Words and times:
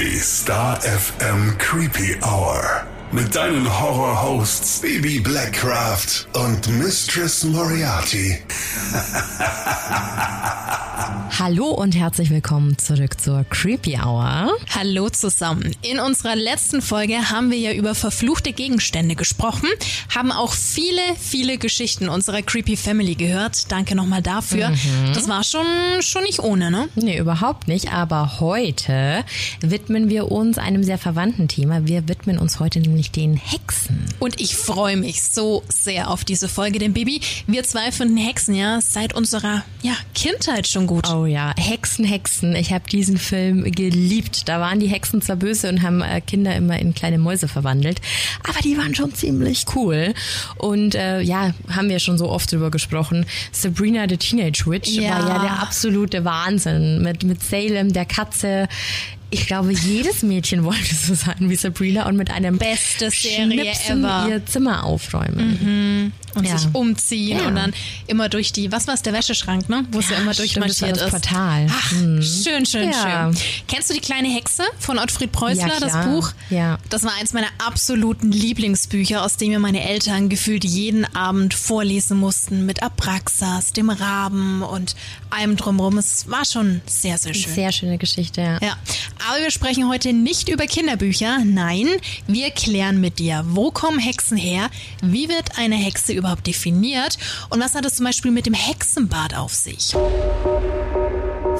Die 0.00 0.20
Star 0.20 0.78
FM 0.80 1.58
Creepy 1.58 2.16
Hour. 2.22 2.86
Mit 3.10 3.34
deinen 3.34 3.66
Horror-Hosts 3.80 4.80
Baby 4.82 5.18
Blackcraft 5.20 6.26
und 6.34 6.68
Mistress 6.78 7.42
Moriarty. 7.42 8.36
Hallo 11.38 11.68
und 11.68 11.94
herzlich 11.94 12.30
willkommen 12.30 12.76
zurück 12.78 13.20
zur 13.20 13.44
Creepy 13.44 13.96
Hour. 13.96 14.50
Hallo 14.74 15.08
zusammen. 15.08 15.76
In 15.82 16.00
unserer 16.00 16.34
letzten 16.34 16.82
Folge 16.82 17.30
haben 17.30 17.52
wir 17.52 17.58
ja 17.58 17.72
über 17.74 17.94
verfluchte 17.94 18.52
Gegenstände 18.52 19.14
gesprochen, 19.14 19.68
haben 20.12 20.32
auch 20.32 20.52
viele, 20.52 21.00
viele 21.16 21.56
Geschichten 21.56 22.08
unserer 22.08 22.42
Creepy 22.42 22.76
Family 22.76 23.14
gehört. 23.14 23.70
Danke 23.70 23.94
nochmal 23.94 24.20
dafür. 24.20 24.70
Mhm. 24.70 25.12
Das 25.14 25.28
war 25.28 25.44
schon, 25.44 25.66
schon 26.00 26.24
nicht 26.24 26.40
ohne, 26.40 26.72
ne? 26.72 26.88
Nee, 26.96 27.18
überhaupt 27.18 27.68
nicht. 27.68 27.92
Aber 27.92 28.40
heute 28.40 29.24
widmen 29.60 30.08
wir 30.08 30.32
uns 30.32 30.58
einem 30.58 30.82
sehr 30.82 30.98
verwandten 30.98 31.46
Thema. 31.46 31.86
Wir 31.86 32.08
widmen 32.08 32.38
uns 32.38 32.58
heute 32.58 32.80
nämlich 32.80 32.97
nämlich 32.98 33.12
den 33.12 33.36
Hexen. 33.36 34.04
Und 34.18 34.40
ich 34.40 34.56
freue 34.56 34.96
mich 34.96 35.22
so 35.22 35.62
sehr 35.68 36.10
auf 36.10 36.24
diese 36.24 36.48
Folge, 36.48 36.80
denn 36.80 36.94
Bibi, 36.94 37.20
wir 37.46 37.62
zwei 37.62 37.92
finden 37.92 38.16
Hexen 38.16 38.56
ja 38.56 38.80
seit 38.80 39.14
unserer 39.14 39.62
ja, 39.82 39.92
Kindheit 40.14 40.66
schon 40.66 40.88
gut. 40.88 41.08
Oh 41.08 41.24
ja, 41.24 41.54
Hexen, 41.56 42.04
Hexen. 42.04 42.56
Ich 42.56 42.72
habe 42.72 42.90
diesen 42.90 43.16
Film 43.16 43.70
geliebt. 43.70 44.48
Da 44.48 44.58
waren 44.58 44.80
die 44.80 44.88
Hexen 44.88 45.22
zwar 45.22 45.36
böse 45.36 45.68
und 45.68 45.82
haben 45.82 46.02
äh, 46.02 46.20
Kinder 46.20 46.56
immer 46.56 46.76
in 46.80 46.92
kleine 46.92 47.18
Mäuse 47.18 47.46
verwandelt, 47.46 48.00
aber 48.42 48.58
die 48.64 48.76
waren 48.76 48.96
schon 48.96 49.14
ziemlich 49.14 49.66
cool. 49.76 50.12
Und 50.56 50.96
äh, 50.96 51.20
ja, 51.20 51.54
haben 51.70 51.88
wir 51.88 52.00
schon 52.00 52.18
so 52.18 52.28
oft 52.28 52.50
drüber 52.50 52.72
gesprochen. 52.72 53.26
Sabrina 53.52 54.06
the 54.08 54.16
Teenage 54.16 54.64
Witch 54.66 54.90
ja. 54.90 55.10
war 55.10 55.28
ja 55.28 55.38
der 55.38 55.62
absolute 55.62 56.24
Wahnsinn 56.24 57.00
mit 57.02 57.22
mit 57.22 57.44
Salem, 57.44 57.92
der 57.92 58.06
Katze 58.06 58.66
ich 59.30 59.46
glaube, 59.46 59.72
jedes 59.72 60.22
Mädchen 60.22 60.64
wollte 60.64 60.94
so 60.94 61.14
sein 61.14 61.50
wie 61.50 61.56
Sabrina 61.56 62.06
und 62.06 62.16
mit 62.16 62.30
einem 62.30 62.58
beste 62.58 63.10
Serie 63.10 63.72
ever 63.88 64.26
ihr 64.28 64.46
Zimmer 64.46 64.84
aufräumen. 64.84 65.58
Mhm 65.60 66.12
und 66.38 66.46
ja. 66.46 66.56
sich 66.56 66.68
umziehen 66.72 67.38
ja. 67.38 67.48
und 67.48 67.56
dann 67.56 67.72
immer 68.06 68.28
durch 68.28 68.52
die, 68.52 68.72
was 68.72 68.86
war 68.86 68.94
es, 68.94 69.02
der 69.02 69.12
Wäscheschrank, 69.12 69.68
ne? 69.68 69.84
Wo 69.90 69.98
es 69.98 70.08
ja, 70.08 70.16
immer 70.16 70.34
durchmarschiert 70.34 70.96
ist. 70.96 71.10
Portal. 71.10 71.66
Ach, 71.70 71.90
hm. 71.92 72.22
schön, 72.22 72.64
schön, 72.64 72.92
schön. 72.92 73.36
Kennst 73.66 73.90
du 73.90 73.94
die 73.94 74.00
kleine 74.00 74.28
Hexe 74.28 74.62
von 74.78 74.98
Ottfried 74.98 75.32
Preußler, 75.32 75.80
das 75.80 76.06
Buch? 76.06 76.32
Ja. 76.50 76.78
Das 76.88 77.04
war 77.04 77.12
eins 77.20 77.32
meiner 77.32 77.48
absoluten 77.58 78.32
Lieblingsbücher, 78.32 79.22
aus 79.22 79.36
dem 79.36 79.48
mir 79.58 79.58
meine 79.58 79.82
Eltern 79.88 80.28
gefühlt 80.28 80.64
jeden 80.64 81.04
Abend 81.14 81.54
vorlesen 81.54 82.18
mussten 82.18 82.66
mit 82.66 82.82
Abraxas, 82.82 83.72
dem 83.72 83.90
Raben 83.90 84.62
und 84.62 84.94
allem 85.30 85.56
drumherum. 85.56 85.98
Es 85.98 86.30
war 86.30 86.44
schon 86.44 86.80
sehr, 86.86 87.18
sehr 87.18 87.34
schön. 87.34 87.54
Sehr 87.54 87.72
schöne 87.72 87.98
Geschichte, 87.98 88.40
ja. 88.40 88.58
Ja. 88.60 88.76
Aber 89.28 89.40
wir 89.40 89.50
sprechen 89.50 89.88
heute 89.88 90.12
nicht 90.12 90.48
über 90.48 90.66
Kinderbücher. 90.66 91.44
Nein, 91.44 91.88
wir 92.26 92.50
klären 92.50 93.00
mit 93.00 93.18
dir, 93.18 93.44
wo 93.48 93.70
kommen 93.70 93.98
Hexen 93.98 94.36
her? 94.36 94.70
Wie 95.02 95.28
wird 95.28 95.58
eine 95.58 95.76
Hexe 95.76 96.12
überhaupt 96.12 96.27
definiert? 96.36 97.18
Und 97.50 97.60
was 97.60 97.74
hat 97.74 97.84
es 97.84 97.96
zum 97.96 98.06
Beispiel 98.06 98.30
mit 98.30 98.46
dem 98.46 98.54
Hexenbad 98.54 99.34
auf 99.34 99.54
sich? 99.54 99.94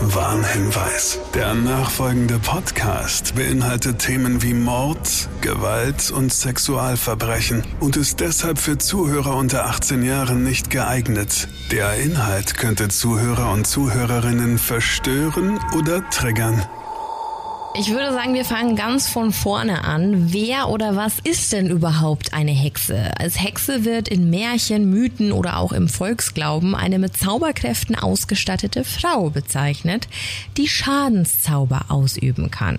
Warnhinweis. 0.00 1.18
Der 1.34 1.54
nachfolgende 1.54 2.38
Podcast 2.38 3.34
beinhaltet 3.34 3.98
Themen 3.98 4.42
wie 4.42 4.54
Mord, 4.54 5.28
Gewalt 5.40 6.10
und 6.10 6.32
Sexualverbrechen 6.32 7.64
und 7.80 7.96
ist 7.96 8.20
deshalb 8.20 8.58
für 8.58 8.78
Zuhörer 8.78 9.36
unter 9.36 9.66
18 9.66 10.02
Jahren 10.04 10.44
nicht 10.44 10.70
geeignet. 10.70 11.48
Der 11.72 11.94
Inhalt 11.96 12.56
könnte 12.56 12.88
Zuhörer 12.88 13.50
und 13.52 13.66
Zuhörerinnen 13.66 14.58
verstören 14.58 15.58
oder 15.76 16.08
triggern. 16.10 16.64
Ich 17.74 17.90
würde 17.90 18.12
sagen, 18.12 18.34
wir 18.34 18.46
fangen 18.46 18.76
ganz 18.76 19.08
von 19.08 19.30
vorne 19.30 19.84
an. 19.84 20.32
Wer 20.32 20.68
oder 20.68 20.96
was 20.96 21.18
ist 21.22 21.52
denn 21.52 21.68
überhaupt 21.68 22.32
eine 22.32 22.50
Hexe? 22.50 23.12
Als 23.18 23.40
Hexe 23.40 23.84
wird 23.84 24.08
in 24.08 24.30
Märchen, 24.30 24.90
Mythen 24.90 25.32
oder 25.32 25.58
auch 25.58 25.72
im 25.72 25.88
Volksglauben 25.88 26.74
eine 26.74 26.98
mit 26.98 27.16
Zauberkräften 27.16 27.94
ausgestattete 27.94 28.84
Frau 28.84 29.30
bezeichnet, 29.30 30.08
die 30.56 30.66
Schadenszauber 30.66 31.84
ausüben 31.88 32.50
kann. 32.50 32.78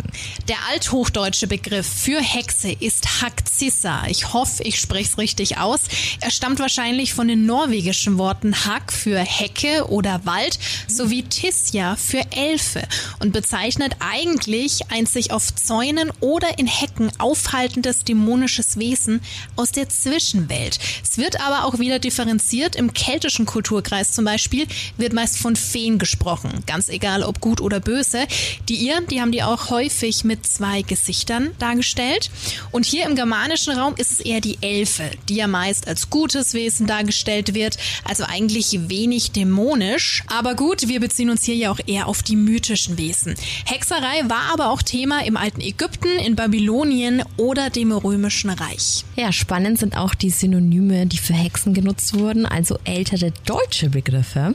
Der 0.49 0.57
althochdeutsche 0.71 1.47
Begriff 1.47 1.87
für 1.87 2.19
Hexe 2.19 2.71
ist 2.71 3.21
Hakzissa. 3.21 4.03
Ich 4.07 4.33
hoffe, 4.33 4.63
ich 4.63 4.79
spreche 4.79 5.11
es 5.11 5.17
richtig 5.17 5.59
aus. 5.59 5.81
Er 6.19 6.31
stammt 6.31 6.59
wahrscheinlich 6.59 7.13
von 7.13 7.27
den 7.27 7.45
norwegischen 7.45 8.17
Worten 8.17 8.65
Hak 8.65 8.91
für 8.91 9.19
Hecke 9.19 9.87
oder 9.87 10.25
Wald 10.25 10.59
sowie 10.87 11.23
Tisja 11.23 11.95
für 11.95 12.23
Elfe 12.35 12.81
und 13.19 13.31
bezeichnet 13.31 13.95
eigentlich 13.99 14.79
ein 14.89 15.05
sich 15.05 15.31
auf 15.31 15.53
Zäunen 15.55 16.11
oder 16.19 16.59
in 16.59 16.67
Hecken 16.67 17.11
aufhaltendes 17.17 18.03
dämonisches 18.03 18.77
Wesen 18.77 19.21
aus 19.55 19.71
der 19.71 19.89
Zwischenwelt. 19.89 20.79
Es 21.03 21.17
wird 21.17 21.41
aber 21.41 21.65
auch 21.65 21.79
wieder 21.79 21.99
differenziert. 21.99 22.75
Im 22.75 22.93
keltischen 22.93 23.45
Kulturkreis 23.45 24.11
zum 24.11 24.25
Beispiel 24.25 24.67
wird 24.97 25.13
meist 25.13 25.37
von 25.37 25.55
Feen 25.55 25.97
gesprochen. 25.97 26.63
Ganz 26.65 26.89
egal, 26.89 27.23
ob 27.23 27.41
gut 27.41 27.61
oder 27.61 27.79
böse. 27.79 28.25
Die 28.67 28.87
Iren, 28.87 29.07
die 29.07 29.21
haben 29.21 29.31
die 29.31 29.43
auch 29.43 29.69
häufig 29.69 30.23
mit 30.23 30.45
zwei 30.45 30.81
Gesichtern 30.81 31.51
dargestellt. 31.59 32.29
Und 32.71 32.85
hier 32.85 33.05
im 33.05 33.15
germanischen 33.15 33.77
Raum 33.77 33.95
ist 33.97 34.11
es 34.11 34.19
eher 34.19 34.41
die 34.41 34.57
Elfe, 34.61 35.09
die 35.27 35.35
ja 35.35 35.47
meist 35.47 35.87
als 35.87 36.09
gutes 36.09 36.53
Wesen 36.53 36.87
dargestellt 36.87 37.53
wird. 37.53 37.77
Also 38.03 38.23
eigentlich 38.23 38.89
wenig 38.89 39.31
dämonisch. 39.31 40.23
Aber 40.27 40.55
gut, 40.55 40.87
wir 40.87 40.99
beziehen 40.99 41.29
uns 41.29 41.43
hier 41.43 41.55
ja 41.55 41.71
auch 41.71 41.79
eher 41.85 42.07
auf 42.07 42.23
die 42.23 42.35
mythischen 42.35 42.97
Wesen. 42.97 43.35
Hexerei 43.65 44.23
war 44.27 44.51
aber 44.53 44.68
auch 44.69 44.83
Thema 44.83 45.25
im 45.25 45.35
alten 45.35 45.61
Ägypten, 45.61 46.19
in 46.23 46.35
Babylonien 46.35 47.23
oder 47.37 47.71
dem 47.71 47.91
römischen 47.91 48.51
Reich. 48.51 49.03
Ja, 49.15 49.31
spannend 49.31 49.79
sind 49.79 49.97
auch 49.97 50.13
die 50.13 50.29
Synonyme, 50.29 51.07
die 51.07 51.17
für 51.17 51.33
Hexen 51.33 51.73
genutzt 51.73 52.13
wurden, 52.13 52.45
also 52.45 52.77
ältere 52.83 53.33
deutsche 53.45 53.89
Begriffe. 53.89 54.53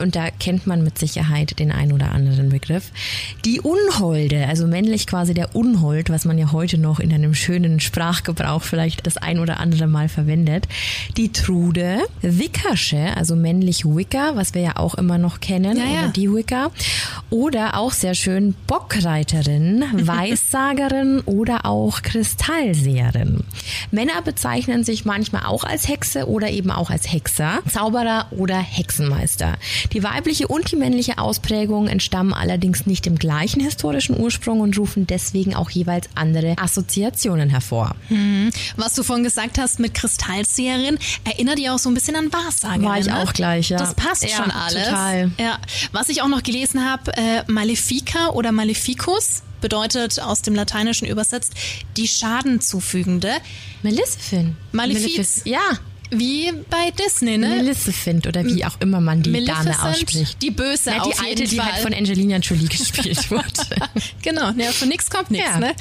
Und 0.00 0.16
da 0.16 0.30
kennt 0.30 0.66
man 0.66 0.82
mit 0.82 0.98
Sicherheit 0.98 1.60
den 1.60 1.70
einen 1.70 1.92
oder 1.92 2.10
anderen 2.10 2.48
Begriff. 2.48 2.90
Die 3.44 3.60
Unholde, 3.60 4.48
also 4.48 4.66
männlich 4.66 5.06
quasi 5.06 5.32
der 5.32 5.54
Unhold, 5.54 6.10
was 6.10 6.24
man 6.24 6.38
ja 6.38 6.50
heute 6.50 6.76
noch 6.76 6.98
in 6.98 7.12
einem 7.12 7.34
schönen 7.34 7.78
Sprachgebrauch 7.78 8.62
vielleicht 8.62 9.06
das 9.06 9.16
ein 9.16 9.38
oder 9.38 9.60
andere 9.60 9.86
Mal 9.86 10.08
verwendet. 10.08 10.66
Die 11.16 11.30
Trude, 11.30 12.00
Wickersche, 12.20 13.16
also 13.16 13.36
männlich 13.36 13.84
Wicker, 13.84 14.34
was 14.34 14.54
wir 14.54 14.62
ja 14.62 14.76
auch 14.76 14.96
immer 14.96 15.18
noch 15.18 15.38
kennen, 15.38 15.76
ja, 15.76 15.84
ja. 15.84 15.98
oder 16.00 16.08
die 16.08 16.32
Wicker. 16.32 16.72
Oder 17.30 17.76
auch 17.76 17.92
sehr 17.92 18.14
schön 18.14 18.54
Bockreiterin 18.66 19.51
Zauberin, 19.52 19.84
Weissagerin 20.06 21.20
oder 21.20 21.66
auch 21.66 22.02
Kristallseherin. 22.02 23.44
Männer 23.90 24.22
bezeichnen 24.22 24.84
sich 24.84 25.04
manchmal 25.04 25.44
auch 25.44 25.64
als 25.64 25.88
Hexe 25.88 26.28
oder 26.28 26.50
eben 26.50 26.70
auch 26.70 26.90
als 26.90 27.12
Hexer, 27.12 27.60
Zauberer 27.68 28.26
oder 28.30 28.58
Hexenmeister. 28.58 29.54
Die 29.92 30.02
weibliche 30.02 30.48
und 30.48 30.70
die 30.70 30.76
männliche 30.76 31.18
Ausprägung 31.18 31.88
entstammen 31.88 32.32
allerdings 32.32 32.86
nicht 32.86 33.06
dem 33.06 33.18
gleichen 33.18 33.60
historischen 33.60 34.18
Ursprung 34.18 34.60
und 34.60 34.78
rufen 34.78 35.06
deswegen 35.06 35.54
auch 35.54 35.70
jeweils 35.70 36.08
andere 36.14 36.56
Assoziationen 36.58 37.50
hervor. 37.50 37.94
Hm. 38.08 38.50
Was 38.76 38.94
du 38.94 39.02
vorhin 39.02 39.24
gesagt 39.24 39.58
hast 39.58 39.78
mit 39.78 39.94
Kristallseherin, 39.94 40.98
erinnert 41.24 41.58
ihr 41.58 41.74
auch 41.74 41.78
so 41.78 41.90
ein 41.90 41.94
bisschen 41.94 42.16
an 42.16 42.32
Wahrsagerin. 42.32 42.84
War 42.84 42.98
ich 42.98 43.06
ne? 43.06 43.22
auch 43.22 43.32
gleich, 43.32 43.70
ja. 43.70 43.78
Das 43.78 43.94
passt 43.94 44.22
ja, 44.22 44.28
schon 44.36 44.50
alles. 44.50 44.84
Total. 44.84 45.30
Ja. 45.38 45.58
Was 45.92 46.08
ich 46.08 46.22
auch 46.22 46.28
noch 46.28 46.42
gelesen 46.42 46.88
habe, 46.88 47.12
äh, 47.16 47.42
Malefica 47.46 48.28
oder 48.30 48.52
Maleficus 48.52 49.41
bedeutet 49.60 50.20
aus 50.20 50.42
dem 50.42 50.54
Lateinischen 50.54 51.06
übersetzt 51.06 51.54
die 51.96 52.08
Schaden 52.08 52.60
zufügende. 52.60 53.32
Maleficent. 53.82 54.56
Malefiz. 54.72 55.42
Ja, 55.44 55.78
wie 56.12 56.52
bei 56.68 56.90
Disney, 56.90 57.38
ne? 57.38 57.56
Maleficent 57.56 58.26
oder 58.26 58.44
wie 58.44 58.64
auch 58.64 58.78
immer 58.80 59.00
man 59.00 59.22
die 59.22 59.30
Maleficent, 59.30 59.66
Dame 59.66 59.90
ausspricht. 59.90 60.42
Die 60.42 60.50
Böse 60.50 60.90
ja, 60.90 61.00
auf 61.00 61.14
die 61.14 61.18
alte, 61.18 61.42
jeden 61.42 61.50
die 61.50 61.60
halt 61.60 61.82
von 61.82 61.94
Angelina 61.94 62.36
Jolie 62.36 62.68
gespielt 62.68 63.30
wurde. 63.30 63.46
genau, 64.22 64.50
ja, 64.50 64.70
von 64.72 64.88
nichts 64.88 65.10
kommt 65.10 65.30
nichts. 65.30 65.48
Ja. 65.48 65.58
Ne? 65.58 65.74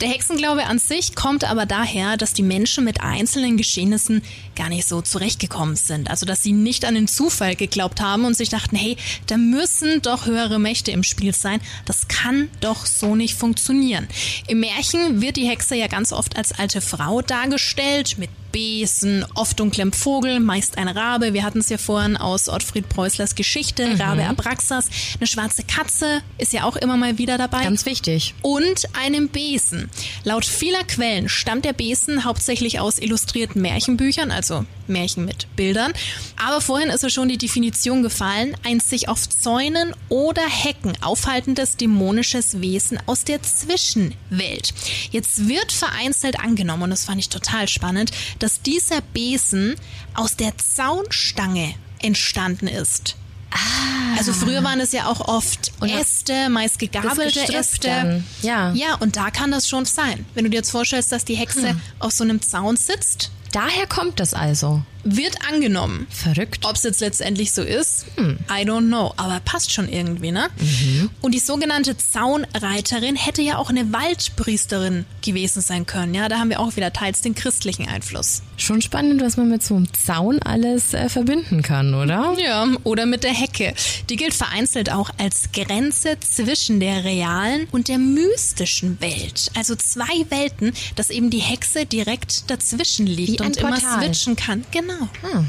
Der 0.00 0.08
Hexenglaube 0.08 0.64
an 0.64 0.78
sich 0.78 1.14
kommt 1.14 1.44
aber 1.44 1.66
daher, 1.66 2.16
dass 2.16 2.32
die 2.32 2.42
Menschen 2.42 2.84
mit 2.84 3.02
einzelnen 3.02 3.56
Geschehnissen 3.56 4.22
gar 4.54 4.70
nicht 4.70 4.88
so 4.88 5.02
zurechtgekommen 5.02 5.76
sind. 5.76 6.10
Also, 6.10 6.24
dass 6.24 6.42
sie 6.42 6.52
nicht 6.52 6.84
an 6.84 6.94
den 6.94 7.06
Zufall 7.08 7.54
geglaubt 7.54 8.00
haben 8.00 8.24
und 8.24 8.34
sich 8.34 8.48
dachten, 8.48 8.76
hey, 8.76 8.96
da 9.26 9.36
müssen 9.36 10.00
doch 10.02 10.26
höhere 10.26 10.58
Mächte 10.58 10.90
im 10.90 11.02
Spiel 11.02 11.34
sein. 11.34 11.60
Das 11.84 12.08
kann 12.08 12.48
doch 12.60 12.86
so 12.86 13.14
nicht 13.14 13.34
funktionieren. 13.34 14.08
Im 14.48 14.60
Märchen 14.60 15.20
wird 15.20 15.36
die 15.36 15.46
Hexe 15.46 15.74
ja 15.76 15.86
ganz 15.86 16.12
oft 16.12 16.36
als 16.36 16.52
alte 16.52 16.80
Frau 16.80 17.20
dargestellt, 17.20 18.16
mit 18.18 18.30
Besen, 18.56 19.22
oft 19.34 19.60
dunklem 19.60 19.92
Vogel, 19.92 20.40
meist 20.40 20.78
ein 20.78 20.88
Rabe. 20.88 21.34
Wir 21.34 21.44
hatten 21.44 21.58
es 21.58 21.68
ja 21.68 21.76
vorhin 21.76 22.16
aus 22.16 22.48
Ottfried 22.48 22.88
Preußlers 22.88 23.34
Geschichte, 23.34 23.86
mhm. 23.86 24.00
Rabe 24.00 24.24
Abraxas. 24.24 24.86
Eine 25.20 25.26
schwarze 25.26 25.62
Katze 25.62 26.22
ist 26.38 26.54
ja 26.54 26.64
auch 26.64 26.76
immer 26.76 26.96
mal 26.96 27.18
wieder 27.18 27.36
dabei. 27.36 27.64
Ganz 27.64 27.84
wichtig. 27.84 28.34
Und 28.40 28.84
einem 28.98 29.28
Besen. 29.28 29.90
Laut 30.24 30.46
vieler 30.46 30.84
Quellen 30.84 31.28
stammt 31.28 31.66
der 31.66 31.74
Besen 31.74 32.24
hauptsächlich 32.24 32.80
aus 32.80 32.98
illustrierten 32.98 33.60
Märchenbüchern, 33.60 34.30
also 34.30 34.64
Märchen 34.88 35.24
mit 35.24 35.54
Bildern. 35.56 35.92
Aber 36.36 36.60
vorhin 36.60 36.90
ist 36.90 37.02
ja 37.02 37.10
schon 37.10 37.28
die 37.28 37.38
Definition 37.38 38.02
gefallen, 38.02 38.56
ein 38.64 38.80
sich 38.80 39.08
auf 39.08 39.28
Zäunen 39.28 39.92
oder 40.08 40.48
Hecken 40.48 40.92
aufhaltendes 41.02 41.76
dämonisches 41.76 42.60
Wesen 42.60 42.98
aus 43.06 43.24
der 43.24 43.42
Zwischenwelt. 43.42 44.72
Jetzt 45.10 45.48
wird 45.48 45.72
vereinzelt 45.72 46.38
angenommen, 46.40 46.84
und 46.84 46.90
das 46.90 47.04
fand 47.04 47.20
ich 47.20 47.28
total 47.28 47.68
spannend, 47.68 48.12
dass 48.38 48.45
dieser 48.62 49.00
Besen 49.00 49.74
aus 50.14 50.36
der 50.36 50.56
Zaunstange 50.58 51.74
entstanden 52.02 52.68
ist. 52.68 53.16
Ah. 53.50 54.18
Also 54.18 54.32
früher 54.32 54.62
waren 54.64 54.80
es 54.80 54.92
ja 54.92 55.06
auch 55.06 55.20
oft 55.20 55.72
und 55.80 55.88
Äste, 55.88 56.48
meist 56.48 56.78
gegabelte 56.78 57.52
Äste. 57.52 57.88
Dann. 57.88 58.24
Ja. 58.42 58.72
ja, 58.72 58.94
und 58.96 59.16
da 59.16 59.30
kann 59.30 59.50
das 59.50 59.68
schon 59.68 59.84
sein. 59.84 60.26
Wenn 60.34 60.44
du 60.44 60.50
dir 60.50 60.56
jetzt 60.56 60.70
vorstellst, 60.70 61.12
dass 61.12 61.24
die 61.24 61.34
Hexe 61.34 61.70
hm. 61.70 61.80
auf 61.98 62.12
so 62.12 62.24
einem 62.24 62.42
Zaun 62.42 62.76
sitzt. 62.76 63.30
Daher 63.52 63.86
kommt 63.86 64.20
das 64.20 64.34
also 64.34 64.82
wird 65.06 65.36
angenommen. 65.48 66.06
Verrückt. 66.10 66.64
Ob 66.64 66.76
es 66.76 66.82
jetzt 66.82 67.00
letztendlich 67.00 67.52
so 67.52 67.62
ist, 67.62 68.06
hm. 68.16 68.38
I 68.50 68.64
don't 68.64 68.88
know. 68.88 69.12
Aber 69.16 69.40
passt 69.44 69.72
schon 69.72 69.88
irgendwie, 69.88 70.32
ne? 70.32 70.48
Mhm. 70.58 71.10
Und 71.20 71.32
die 71.32 71.38
sogenannte 71.38 71.96
Zaunreiterin 71.96 73.16
hätte 73.16 73.42
ja 73.42 73.58
auch 73.58 73.70
eine 73.70 73.92
Waldpriesterin 73.92 75.04
gewesen 75.24 75.62
sein 75.62 75.86
können. 75.86 76.14
Ja, 76.14 76.28
da 76.28 76.38
haben 76.38 76.50
wir 76.50 76.60
auch 76.60 76.76
wieder 76.76 76.92
teils 76.92 77.20
den 77.20 77.34
christlichen 77.34 77.88
Einfluss. 77.88 78.42
Schon 78.56 78.82
spannend, 78.82 79.22
was 79.22 79.36
man 79.36 79.48
mit 79.48 79.62
so 79.62 79.76
einem 79.76 79.88
Zaun 79.92 80.40
alles 80.42 80.94
äh, 80.94 81.08
verbinden 81.08 81.62
kann, 81.62 81.94
oder? 81.94 82.34
Ja, 82.38 82.66
oder 82.84 83.06
mit 83.06 83.22
der 83.22 83.34
Hecke. 83.34 83.74
Die 84.08 84.16
gilt 84.16 84.34
vereinzelt 84.34 84.90
auch 84.90 85.10
als 85.18 85.50
Grenze 85.52 86.16
zwischen 86.20 86.80
der 86.80 87.04
realen 87.04 87.68
und 87.70 87.88
der 87.88 87.98
mystischen 87.98 89.00
Welt. 89.00 89.50
Also 89.56 89.76
zwei 89.76 90.26
Welten, 90.30 90.72
dass 90.94 91.10
eben 91.10 91.30
die 91.30 91.38
Hexe 91.38 91.86
direkt 91.86 92.50
dazwischen 92.50 93.06
liegt 93.06 93.40
und 93.40 93.56
immer 93.56 93.78
switchen 93.78 94.36
kann. 94.36 94.64
Genau. 94.70 94.95
Hm. 95.22 95.48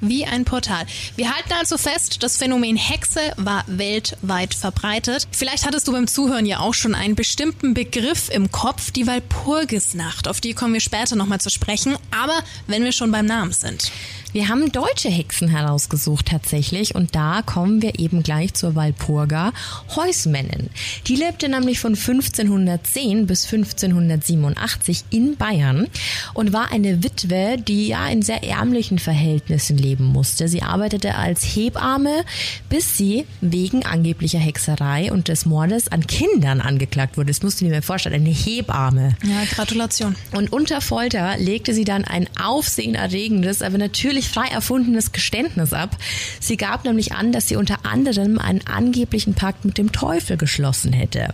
Wie 0.00 0.24
ein 0.24 0.44
Portal. 0.44 0.86
Wir 1.16 1.34
halten 1.34 1.52
also 1.58 1.76
fest, 1.76 2.22
das 2.22 2.36
Phänomen 2.36 2.76
Hexe 2.76 3.32
war 3.36 3.64
weltweit 3.66 4.54
verbreitet. 4.54 5.26
Vielleicht 5.32 5.66
hattest 5.66 5.88
du 5.88 5.92
beim 5.92 6.06
Zuhören 6.06 6.46
ja 6.46 6.60
auch 6.60 6.74
schon 6.74 6.94
einen 6.94 7.16
bestimmten 7.16 7.74
Begriff 7.74 8.28
im 8.30 8.52
Kopf, 8.52 8.92
die 8.92 9.08
Walpurgisnacht. 9.08 10.28
Auf 10.28 10.40
die 10.40 10.54
kommen 10.54 10.72
wir 10.72 10.80
später 10.80 11.16
nochmal 11.16 11.40
zu 11.40 11.50
sprechen. 11.50 11.96
Aber 12.12 12.44
wenn 12.68 12.84
wir 12.84 12.92
schon 12.92 13.10
beim 13.10 13.26
Namen 13.26 13.52
sind. 13.52 13.90
Wir 14.32 14.48
haben 14.48 14.70
deutsche 14.72 15.08
Hexen 15.08 15.48
herausgesucht 15.48 16.26
tatsächlich 16.26 16.94
und 16.94 17.14
da 17.14 17.40
kommen 17.40 17.80
wir 17.80 17.98
eben 17.98 18.22
gleich 18.22 18.52
zur 18.52 18.74
Walpurga 18.74 19.52
Heusmännin. 19.96 20.68
Die 21.06 21.16
lebte 21.16 21.48
nämlich 21.48 21.80
von 21.80 21.94
1510 21.94 23.26
bis 23.26 23.44
1587 23.50 25.04
in 25.08 25.36
Bayern 25.36 25.86
und 26.34 26.52
war 26.52 26.70
eine 26.72 27.02
Witwe, 27.02 27.56
die 27.56 27.88
ja 27.88 28.06
in 28.08 28.20
sehr 28.20 28.44
ärmlichen 28.44 28.98
Verhältnissen 28.98 29.78
leben 29.78 30.04
musste. 30.04 30.48
Sie 30.48 30.62
arbeitete 30.62 31.14
als 31.14 31.42
Hebamme, 31.42 32.24
bis 32.68 32.98
sie 32.98 33.24
wegen 33.40 33.86
angeblicher 33.86 34.38
Hexerei 34.38 35.10
und 35.10 35.28
des 35.28 35.46
Mordes 35.46 35.88
an 35.88 36.06
Kindern 36.06 36.60
angeklagt 36.60 37.16
wurde. 37.16 37.28
Das 37.28 37.42
musst 37.42 37.60
du 37.60 37.64
dir 37.64 37.70
mal 37.70 37.82
vorstellen, 37.82 38.16
eine 38.16 38.28
Hebamme. 38.28 39.16
Ja, 39.24 39.44
Gratulation. 39.50 40.16
Und 40.32 40.52
unter 40.52 40.82
Folter 40.82 41.38
legte 41.38 41.72
sie 41.72 41.84
dann 41.84 42.04
ein 42.04 42.28
aufsehenerregendes, 42.38 43.62
aber 43.62 43.78
natürlich 43.78 44.17
völlig 44.18 44.28
frei 44.30 44.48
erfundenes 44.48 45.12
Geständnis 45.12 45.72
ab. 45.72 45.96
Sie 46.40 46.56
gab 46.56 46.84
nämlich 46.84 47.12
an, 47.12 47.30
dass 47.30 47.46
sie 47.46 47.54
unter 47.54 47.86
anderem 47.86 48.40
einen 48.40 48.66
angeblichen 48.66 49.34
Pakt 49.34 49.64
mit 49.64 49.78
dem 49.78 49.92
Teufel 49.92 50.36
geschlossen 50.36 50.92
hätte. 50.92 51.28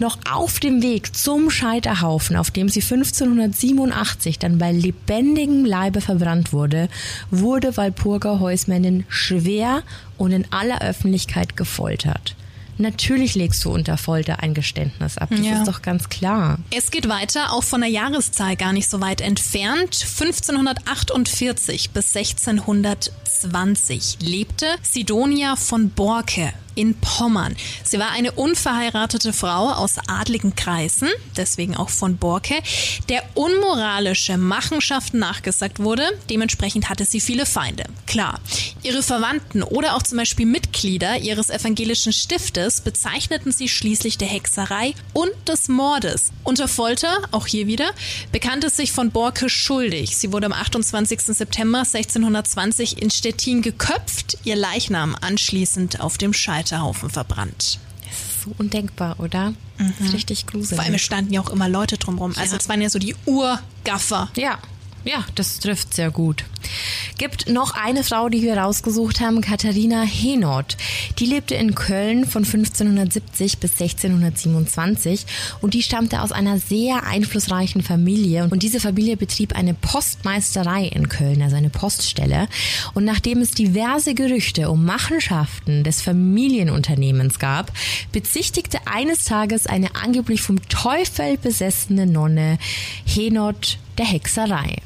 Noch 0.00 0.18
auf 0.28 0.58
dem 0.58 0.82
Weg 0.82 1.14
zum 1.14 1.48
Scheiterhaufen, 1.50 2.34
auf 2.36 2.50
dem 2.50 2.68
sie 2.68 2.80
1587 2.80 4.40
dann 4.40 4.58
bei 4.58 4.72
lebendigem 4.72 5.64
Leibe 5.64 6.00
verbrannt 6.00 6.52
wurde, 6.52 6.88
wurde 7.30 7.76
Walpurga 7.76 8.40
Heusmännin 8.40 9.04
schwer 9.08 9.84
und 10.18 10.32
in 10.32 10.46
aller 10.50 10.80
Öffentlichkeit 10.80 11.56
gefoltert. 11.56 12.34
Natürlich 12.78 13.34
legst 13.34 13.64
du 13.64 13.72
unter 13.72 13.96
Folter 13.96 14.40
ein 14.40 14.54
Geständnis 14.54 15.18
ab. 15.18 15.30
Das 15.30 15.40
ja. 15.40 15.58
ist 15.58 15.68
doch 15.68 15.82
ganz 15.82 16.08
klar. 16.08 16.58
Es 16.74 16.90
geht 16.90 17.08
weiter, 17.08 17.52
auch 17.52 17.64
von 17.64 17.80
der 17.80 17.90
Jahreszahl 17.90 18.56
gar 18.56 18.72
nicht 18.72 18.90
so 18.90 19.00
weit 19.00 19.20
entfernt. 19.20 20.02
1548 20.02 21.90
bis 21.90 22.16
1620 22.16 24.18
lebte 24.20 24.66
Sidonia 24.82 25.56
von 25.56 25.90
Borke 25.90 26.52
in 26.74 26.94
Pommern. 27.00 27.56
Sie 27.82 27.98
war 27.98 28.10
eine 28.10 28.32
unverheiratete 28.32 29.32
Frau 29.32 29.70
aus 29.70 29.96
adligen 30.08 30.54
Kreisen, 30.56 31.08
deswegen 31.36 31.76
auch 31.76 31.90
von 31.90 32.16
Borke, 32.16 32.54
der 33.08 33.22
unmoralische 33.34 34.36
Machenschaften 34.38 35.18
nachgesagt 35.18 35.78
wurde. 35.78 36.04
Dementsprechend 36.30 36.88
hatte 36.88 37.04
sie 37.04 37.20
viele 37.20 37.46
Feinde. 37.46 37.84
Klar. 38.06 38.40
Ihre 38.82 39.02
Verwandten 39.02 39.62
oder 39.62 39.94
auch 39.94 40.02
zum 40.02 40.18
Beispiel 40.18 40.46
Mitglieder 40.46 41.18
ihres 41.18 41.50
evangelischen 41.50 42.12
Stiftes 42.12 42.80
bezeichneten 42.80 43.52
sie 43.52 43.68
schließlich 43.68 44.18
der 44.18 44.28
Hexerei 44.28 44.94
und 45.12 45.30
des 45.48 45.68
Mordes. 45.68 46.32
Unter 46.42 46.68
Folter, 46.68 47.18
auch 47.30 47.46
hier 47.46 47.66
wieder, 47.66 47.90
bekannte 48.32 48.68
sich 48.68 48.92
von 48.92 49.10
Borke 49.10 49.48
schuldig. 49.48 50.16
Sie 50.16 50.32
wurde 50.32 50.46
am 50.46 50.52
28. 50.52 51.20
September 51.20 51.78
1620 51.78 53.00
in 53.00 53.10
Stettin 53.10 53.62
geköpft, 53.62 54.38
ihr 54.44 54.56
Leichnam 54.56 55.16
anschließend 55.20 56.00
auf 56.00 56.18
dem 56.18 56.32
Scheiter 56.32 56.63
Scheiterhaufen 56.64 57.10
verbrannt. 57.10 57.78
Das 58.02 58.12
ist 58.12 58.42
so 58.42 58.52
undenkbar, 58.58 59.18
oder? 59.18 59.50
Mhm. 59.50 59.94
Das 59.98 60.08
ist 60.08 60.14
richtig 60.14 60.46
gruselig. 60.46 60.76
Vor 60.76 60.84
allem 60.84 60.98
standen 60.98 61.32
ja 61.32 61.40
auch 61.40 61.50
immer 61.50 61.68
Leute 61.68 61.98
drumherum. 61.98 62.34
Also 62.38 62.56
es 62.56 62.68
waren 62.68 62.80
ja 62.80 62.88
so 62.88 62.98
die 62.98 63.14
Urgaffer. 63.26 64.30
Ja, 64.36 64.58
ja, 65.04 65.24
das 65.34 65.58
trifft 65.58 65.94
sehr 65.94 66.10
gut. 66.10 66.44
Gibt 67.18 67.48
noch 67.48 67.74
eine 67.74 68.02
Frau, 68.02 68.28
die 68.28 68.42
wir 68.42 68.56
rausgesucht 68.56 69.20
haben, 69.20 69.40
Katharina 69.40 70.02
Henot. 70.02 70.76
Die 71.18 71.26
lebte 71.26 71.54
in 71.54 71.74
Köln 71.74 72.24
von 72.24 72.44
1570 72.44 73.58
bis 73.58 73.72
1627 73.72 75.26
und 75.60 75.74
die 75.74 75.82
stammte 75.82 76.22
aus 76.22 76.32
einer 76.32 76.58
sehr 76.58 77.04
einflussreichen 77.04 77.82
Familie 77.82 78.48
und 78.50 78.62
diese 78.62 78.80
Familie 78.80 79.16
betrieb 79.16 79.54
eine 79.54 79.74
Postmeisterei 79.74 80.86
in 80.86 81.08
Köln, 81.08 81.42
also 81.42 81.56
eine 81.56 81.70
Poststelle. 81.70 82.48
Und 82.94 83.04
nachdem 83.04 83.40
es 83.40 83.52
diverse 83.52 84.14
Gerüchte 84.14 84.70
um 84.70 84.84
Machenschaften 84.84 85.84
des 85.84 86.00
Familienunternehmens 86.00 87.38
gab, 87.38 87.72
bezichtigte 88.12 88.78
eines 88.86 89.24
Tages 89.24 89.66
eine 89.66 89.94
angeblich 89.94 90.40
vom 90.42 90.66
Teufel 90.68 91.36
besessene 91.36 92.06
Nonne 92.06 92.58
Henot 93.04 93.78
der 93.98 94.06
Hexerei. 94.06 94.78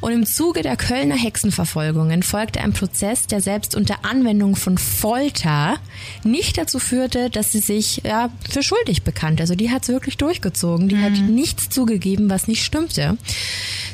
Und 0.00 0.12
im 0.12 0.26
Zuge 0.26 0.62
der 0.62 0.76
Kölner 0.76 1.16
Hexenverfolgungen 1.16 2.22
folgte 2.22 2.60
ein 2.60 2.72
Prozess, 2.72 3.26
der 3.26 3.40
selbst 3.40 3.74
unter 3.74 4.04
Anwendung 4.04 4.56
von 4.56 4.78
Folter 4.78 5.76
nicht 6.22 6.58
dazu 6.58 6.78
führte, 6.78 7.30
dass 7.30 7.52
sie 7.52 7.60
sich 7.60 8.02
ja, 8.04 8.30
für 8.48 8.62
schuldig 8.62 9.02
bekannte. 9.02 9.42
Also 9.42 9.54
die 9.54 9.70
hat 9.70 9.84
es 9.84 9.88
wirklich 9.88 10.16
durchgezogen. 10.16 10.88
Die 10.88 10.96
mhm. 10.96 11.02
hat 11.02 11.18
nichts 11.20 11.68
zugegeben, 11.68 12.30
was 12.30 12.48
nicht 12.48 12.64
stimmte. 12.64 13.16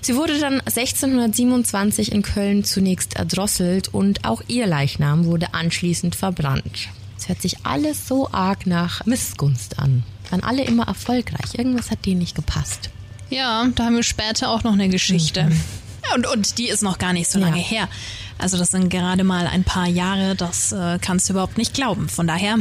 Sie 0.03 0.17
wurde 0.17 0.39
dann 0.39 0.61
1627 0.61 2.13
in 2.13 2.23
Köln 2.23 2.65
zunächst 2.65 3.17
erdrosselt 3.17 3.89
und 3.93 4.25
auch 4.25 4.43
ihr 4.49 4.67
Leichnam 4.67 5.25
wurde 5.27 5.55
anschließend 5.55 6.15
verbrannt. 6.15 6.89
Es 7.19 7.29
hört 7.29 7.43
sich 7.43 7.65
alles 7.65 8.09
so 8.09 8.31
arg 8.33 8.67
nach 8.67 9.05
Missgunst 9.05 9.79
an. 9.79 10.05
Waren 10.31 10.43
alle 10.43 10.65
immer 10.65 10.87
erfolgreich. 10.87 11.59
Irgendwas 11.59 11.91
hat 11.91 12.07
denen 12.07 12.21
nicht 12.21 12.35
gepasst. 12.35 12.91
Ja, 13.31 13.67
da 13.75 13.85
haben 13.85 13.97
wir 13.97 14.03
später 14.03 14.51
auch 14.51 14.65
noch 14.65 14.73
eine 14.73 14.89
Geschichte. 14.89 15.45
Mhm. 15.45 15.61
Und, 16.15 16.27
und 16.27 16.59
die 16.59 16.69
ist 16.69 16.83
noch 16.83 16.99
gar 16.99 17.13
nicht 17.13 17.31
so 17.31 17.39
lange 17.39 17.59
ja. 17.59 17.65
her. 17.65 17.89
Also 18.39 18.57
das 18.59 18.71
sind 18.71 18.89
gerade 18.89 19.23
mal 19.23 19.47
ein 19.47 19.65
paar 19.65 19.87
Jahre, 19.87 20.35
das 20.35 20.73
äh, 20.73 20.99
kannst 21.01 21.29
du 21.29 21.35
überhaupt 21.35 21.59
nicht 21.59 21.75
glauben. 21.75 22.09
Von 22.09 22.27
daher 22.27 22.59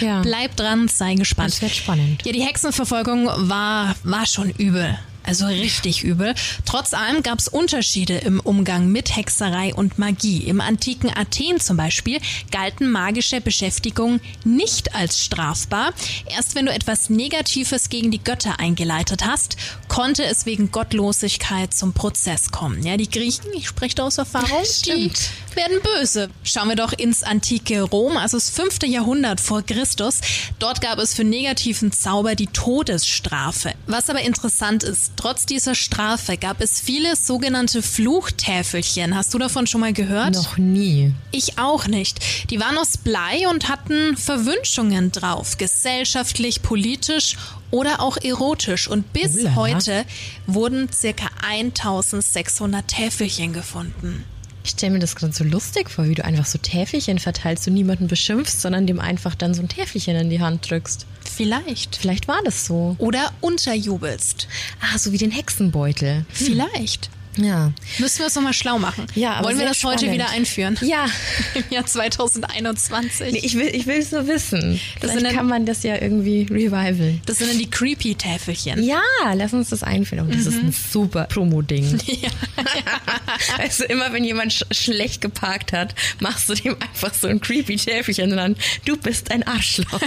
ja. 0.00 0.20
bleib 0.22 0.56
dran, 0.56 0.88
sei 0.88 1.14
gespannt. 1.14 1.52
Das 1.52 1.62
wird 1.62 1.72
spannend. 1.72 2.24
Ja, 2.24 2.32
die 2.32 2.42
Hexenverfolgung 2.42 3.26
war, 3.26 3.96
war 4.04 4.26
schon 4.26 4.50
übel. 4.50 4.98
Also 5.24 5.46
richtig 5.46 6.02
übel. 6.02 6.34
Trotz 6.64 6.94
allem 6.94 7.22
gab 7.22 7.38
es 7.38 7.48
Unterschiede 7.48 8.18
im 8.18 8.40
Umgang 8.40 8.88
mit 8.88 9.16
Hexerei 9.16 9.74
und 9.74 9.98
Magie. 9.98 10.44
Im 10.44 10.60
antiken 10.60 11.10
Athen 11.14 11.60
zum 11.60 11.76
Beispiel 11.76 12.20
galten 12.50 12.90
magische 12.90 13.40
Beschäftigungen 13.40 14.20
nicht 14.44 14.94
als 14.94 15.20
strafbar. 15.20 15.92
Erst 16.26 16.54
wenn 16.54 16.66
du 16.66 16.72
etwas 16.72 17.10
Negatives 17.10 17.88
gegen 17.88 18.10
die 18.10 18.22
Götter 18.22 18.58
eingeleitet 18.58 19.24
hast, 19.24 19.56
konnte 19.88 20.24
es 20.24 20.46
wegen 20.46 20.72
Gottlosigkeit 20.72 21.72
zum 21.72 21.92
Prozess 21.92 22.50
kommen. 22.50 22.82
Ja, 22.82 22.96
die 22.96 23.10
Griechen, 23.10 23.52
ich 23.54 23.68
spreche 23.68 23.96
da 23.96 24.04
aus 24.04 24.18
Erfahrung, 24.18 24.62
die 24.86 25.10
werden 25.54 25.78
böse. 25.82 26.30
Schauen 26.42 26.68
wir 26.68 26.76
doch 26.76 26.92
ins 26.92 27.22
antike 27.22 27.82
Rom, 27.82 28.16
also 28.16 28.36
das 28.36 28.50
fünfte 28.50 28.86
Jahrhundert 28.86 29.40
vor 29.40 29.62
Christus. 29.62 30.20
Dort 30.58 30.80
gab 30.80 30.98
es 30.98 31.14
für 31.14 31.24
negativen 31.24 31.92
Zauber 31.92 32.34
die 32.34 32.46
Todesstrafe. 32.46 33.74
Was 33.86 34.08
aber 34.10 34.22
interessant 34.22 34.82
ist, 34.82 35.11
Trotz 35.16 35.46
dieser 35.46 35.74
Strafe 35.74 36.36
gab 36.36 36.60
es 36.60 36.80
viele 36.80 37.14
sogenannte 37.16 37.82
Fluchtäfelchen. 37.82 39.14
Hast 39.14 39.32
du 39.34 39.38
davon 39.38 39.66
schon 39.66 39.80
mal 39.80 39.92
gehört? 39.92 40.34
Noch 40.34 40.58
nie. 40.58 41.14
Ich 41.30 41.58
auch 41.58 41.86
nicht. 41.86 42.50
Die 42.50 42.58
waren 42.58 42.76
aus 42.76 42.96
Blei 42.98 43.48
und 43.48 43.68
hatten 43.68 44.16
Verwünschungen 44.16 45.12
drauf. 45.12 45.58
Gesellschaftlich, 45.58 46.62
politisch 46.62 47.36
oder 47.70 48.00
auch 48.00 48.16
erotisch. 48.16 48.88
Und 48.88 49.12
bis 49.12 49.36
Ulala. 49.36 49.54
heute 49.56 50.04
wurden 50.46 50.88
circa 50.92 51.28
1600 51.42 52.86
Täfelchen 52.88 53.52
gefunden. 53.52 54.24
Ich 54.64 54.70
stelle 54.70 54.92
mir 54.92 54.98
das 55.00 55.16
gerade 55.16 55.32
so 55.32 55.42
lustig 55.42 55.90
vor, 55.90 56.08
wie 56.08 56.14
du 56.14 56.24
einfach 56.24 56.46
so 56.46 56.58
Täfelchen 56.58 57.18
verteilst 57.18 57.66
und 57.66 57.74
niemanden 57.74 58.06
beschimpfst, 58.06 58.60
sondern 58.60 58.86
dem 58.86 59.00
einfach 59.00 59.34
dann 59.34 59.54
so 59.54 59.62
ein 59.62 59.68
Täfelchen 59.68 60.14
in 60.16 60.30
die 60.30 60.40
Hand 60.40 60.70
drückst. 60.70 61.06
Vielleicht. 61.34 61.96
Vielleicht 61.96 62.28
war 62.28 62.40
das 62.44 62.66
so. 62.66 62.94
Oder 62.98 63.32
unterjubelst. 63.40 64.48
Ah, 64.80 64.98
so 64.98 65.12
wie 65.12 65.18
den 65.18 65.30
Hexenbeutel. 65.30 66.26
Vielleicht. 66.30 67.10
Ja. 67.36 67.72
Müssen 67.98 68.18
wir 68.20 68.26
es 68.26 68.34
nochmal 68.34 68.52
schlau 68.52 68.78
machen. 68.78 69.06
Ja, 69.14 69.34
aber 69.34 69.48
Wollen 69.48 69.58
wir 69.58 69.66
das 69.66 69.82
heute 69.84 70.00
spannend. 70.00 70.14
wieder 70.14 70.30
einführen? 70.30 70.78
Ja. 70.82 71.06
Im 71.54 71.64
Jahr 71.70 71.86
2021. 71.86 73.32
Nee, 73.32 73.38
ich 73.42 73.54
will 73.56 73.68
ich 73.74 73.86
will 73.86 73.96
es 73.98 74.10
nur 74.12 74.26
wissen. 74.26 74.78
Das 75.00 75.14
dann- 75.14 75.34
kann 75.34 75.46
man 75.46 75.64
das 75.66 75.82
ja 75.82 76.00
irgendwie 76.00 76.42
revivalen. 76.50 77.20
Das 77.26 77.38
sind 77.38 77.50
dann 77.50 77.58
die 77.58 77.70
creepy 77.70 78.14
Täfelchen. 78.16 78.82
Ja, 78.82 79.00
lass 79.34 79.52
uns 79.52 79.70
das 79.70 79.82
einführen. 79.82 80.26
Und 80.26 80.34
das 80.34 80.46
ist 80.46 80.58
ein 80.62 80.72
super 80.72 81.24
Promo-Ding. 81.24 81.98
Ja. 82.06 82.28
Also 83.58 83.84
immer 83.84 84.12
wenn 84.12 84.24
jemand 84.24 84.52
sch 84.52 84.64
schlecht 84.70 85.20
geparkt 85.20 85.72
hat, 85.72 85.94
machst 86.20 86.48
du 86.48 86.54
dem 86.54 86.76
einfach 86.80 87.12
so 87.14 87.26
ein 87.28 87.40
creepy 87.40 87.76
Täfelchen 87.76 88.30
und 88.30 88.36
dann, 88.36 88.56
du 88.84 88.96
bist 88.96 89.30
ein 89.30 89.42
Arschloch. 89.46 90.00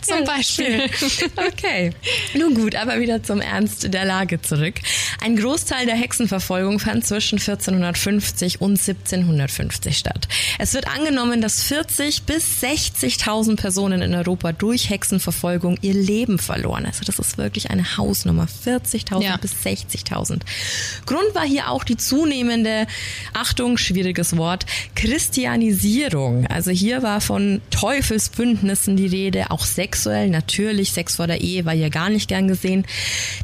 Zum 0.00 0.24
Beispiel. 0.24 0.90
Okay. 1.36 1.90
Nun 2.34 2.54
gut, 2.54 2.74
aber 2.74 3.00
wieder 3.00 3.22
zum 3.22 3.40
Ernst 3.40 3.92
der 3.92 4.04
Lage 4.04 4.40
zurück. 4.40 4.74
Ein 5.22 5.36
Großteil 5.36 5.86
der 5.86 5.94
Hexenverfolgung 5.96 6.78
fand 6.78 7.04
zwischen 7.06 7.38
1450 7.38 8.60
und 8.60 8.72
1750 8.78 9.96
statt. 9.96 10.28
Es 10.58 10.74
wird 10.74 10.86
angenommen, 10.88 11.40
dass 11.40 11.62
40 11.64 12.22
bis 12.24 12.62
60.000 12.62 13.56
Personen 13.56 14.02
in 14.02 14.14
Europa 14.14 14.52
durch 14.52 14.90
Hexenverfolgung 14.90 15.78
ihr 15.82 15.94
Leben 15.94 16.38
verloren. 16.38 16.86
Also 16.86 17.04
das 17.04 17.18
ist 17.18 17.38
wirklich 17.38 17.70
eine 17.70 17.96
Hausnummer. 17.96 18.46
40.000 18.64 19.22
Ja. 19.22 19.36
bis 19.36 19.52
60.000. 19.64 20.40
Grund 21.06 21.34
war 21.34 21.44
hier 21.46 21.70
auch 21.70 21.84
die 21.84 21.96
zunehmende, 21.96 22.86
Achtung, 23.32 23.78
schwieriges 23.78 24.36
Wort, 24.36 24.66
Christianisierung. 24.94 26.46
Also 26.46 26.70
hier 26.70 27.02
war 27.02 27.20
von 27.20 27.60
Teufelsbündnissen 27.70 28.96
die 28.96 29.06
Rede, 29.06 29.43
auch 29.50 29.64
sexuell, 29.64 30.30
natürlich, 30.30 30.92
Sex 30.92 31.16
vor 31.16 31.26
der 31.26 31.40
Ehe 31.40 31.64
war 31.64 31.74
hier 31.74 31.90
gar 31.90 32.10
nicht 32.10 32.28
gern 32.28 32.48
gesehen, 32.48 32.84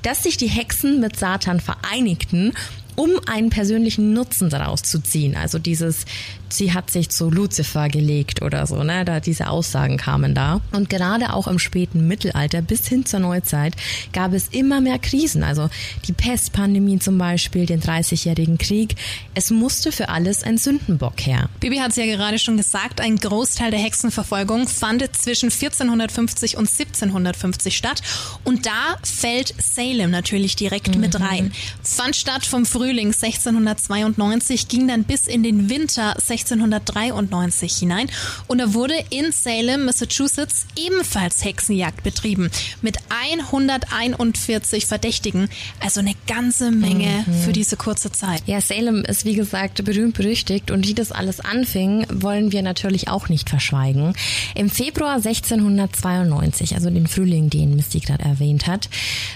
dass 0.02 0.22
sich 0.22 0.36
die 0.36 0.48
Hexen 0.48 1.00
mit 1.00 1.16
Satan 1.16 1.60
vereinigten, 1.60 2.52
um 2.96 3.10
einen 3.26 3.50
persönlichen 3.50 4.12
Nutzen 4.12 4.50
daraus 4.50 4.82
zu 4.82 5.02
ziehen. 5.02 5.36
Also 5.36 5.58
dieses, 5.58 6.04
sie 6.52 6.72
hat 6.72 6.90
sich 6.90 7.08
zu 7.10 7.30
Luzifer 7.30 7.88
gelegt 7.88 8.42
oder 8.42 8.66
so, 8.66 8.82
ne? 8.82 9.04
Da 9.04 9.20
diese 9.20 9.48
Aussagen 9.48 9.96
kamen 9.96 10.34
da. 10.34 10.60
Und 10.72 10.88
gerade 10.90 11.32
auch 11.32 11.48
im 11.48 11.58
späten 11.58 12.06
Mittelalter 12.06 12.62
bis 12.62 12.86
hin 12.86 13.06
zur 13.06 13.20
Neuzeit 13.20 13.74
gab 14.12 14.32
es 14.32 14.48
immer 14.48 14.80
mehr 14.80 14.98
Krisen. 14.98 15.42
Also 15.42 15.68
die 16.06 16.12
Pestpandemie 16.12 16.98
zum 16.98 17.18
Beispiel, 17.18 17.66
den 17.66 17.80
30-jährigen 17.80 18.58
Krieg. 18.58 18.96
Es 19.34 19.50
musste 19.50 19.92
für 19.92 20.08
alles 20.08 20.42
ein 20.42 20.58
Sündenbock 20.58 21.26
her. 21.26 21.48
Bibi 21.60 21.78
hat 21.78 21.90
es 21.90 21.96
ja 21.96 22.06
gerade 22.06 22.38
schon 22.38 22.56
gesagt, 22.56 23.00
ein 23.00 23.16
Großteil 23.16 23.70
der 23.70 23.80
Hexenverfolgung 23.80 24.68
fand 24.68 25.00
zwischen 25.16 25.50
1450 25.50 26.56
und 26.56 26.68
1750 26.68 27.76
statt. 27.76 28.02
Und 28.44 28.66
da 28.66 28.96
fällt 29.02 29.54
Salem 29.58 30.10
natürlich 30.10 30.56
direkt 30.56 30.96
mit 30.96 31.18
rein. 31.20 31.52
Fand 31.82 32.16
statt 32.16 32.44
vom 32.44 32.66
Frühling 32.66 33.08
1692, 33.08 34.68
ging 34.68 34.88
dann 34.88 35.04
bis 35.04 35.26
in 35.26 35.42
den 35.42 35.70
Winter 35.70 36.16
1693 36.40 37.76
hinein. 37.76 38.10
Und 38.46 38.58
da 38.58 38.74
wurde 38.74 38.94
in 39.10 39.32
Salem, 39.32 39.84
Massachusetts, 39.84 40.66
ebenfalls 40.76 41.44
Hexenjagd 41.44 42.02
betrieben. 42.02 42.50
Mit 42.82 42.98
141 43.08 44.86
Verdächtigen. 44.86 45.48
Also 45.80 46.00
eine 46.00 46.14
ganze 46.26 46.70
Menge 46.70 47.24
für 47.44 47.52
diese 47.52 47.76
kurze 47.76 48.12
Zeit. 48.12 48.42
Ja, 48.46 48.60
Salem 48.60 49.04
ist 49.04 49.24
wie 49.24 49.34
gesagt 49.34 49.84
berühmt 49.84 50.14
berüchtigt 50.14 50.70
und 50.70 50.86
wie 50.86 50.94
das 50.94 51.12
alles 51.12 51.40
anfing, 51.40 52.06
wollen 52.12 52.52
wir 52.52 52.62
natürlich 52.62 53.08
auch 53.08 53.28
nicht 53.28 53.48
verschweigen. 53.48 54.14
Im 54.54 54.70
Februar 54.70 55.16
1692, 55.16 56.74
also 56.74 56.90
den 56.90 57.06
Frühling, 57.06 57.50
den 57.50 57.76
Misty 57.76 58.00
gerade 58.00 58.24
erwähnt 58.24 58.66
hat, 58.66 58.88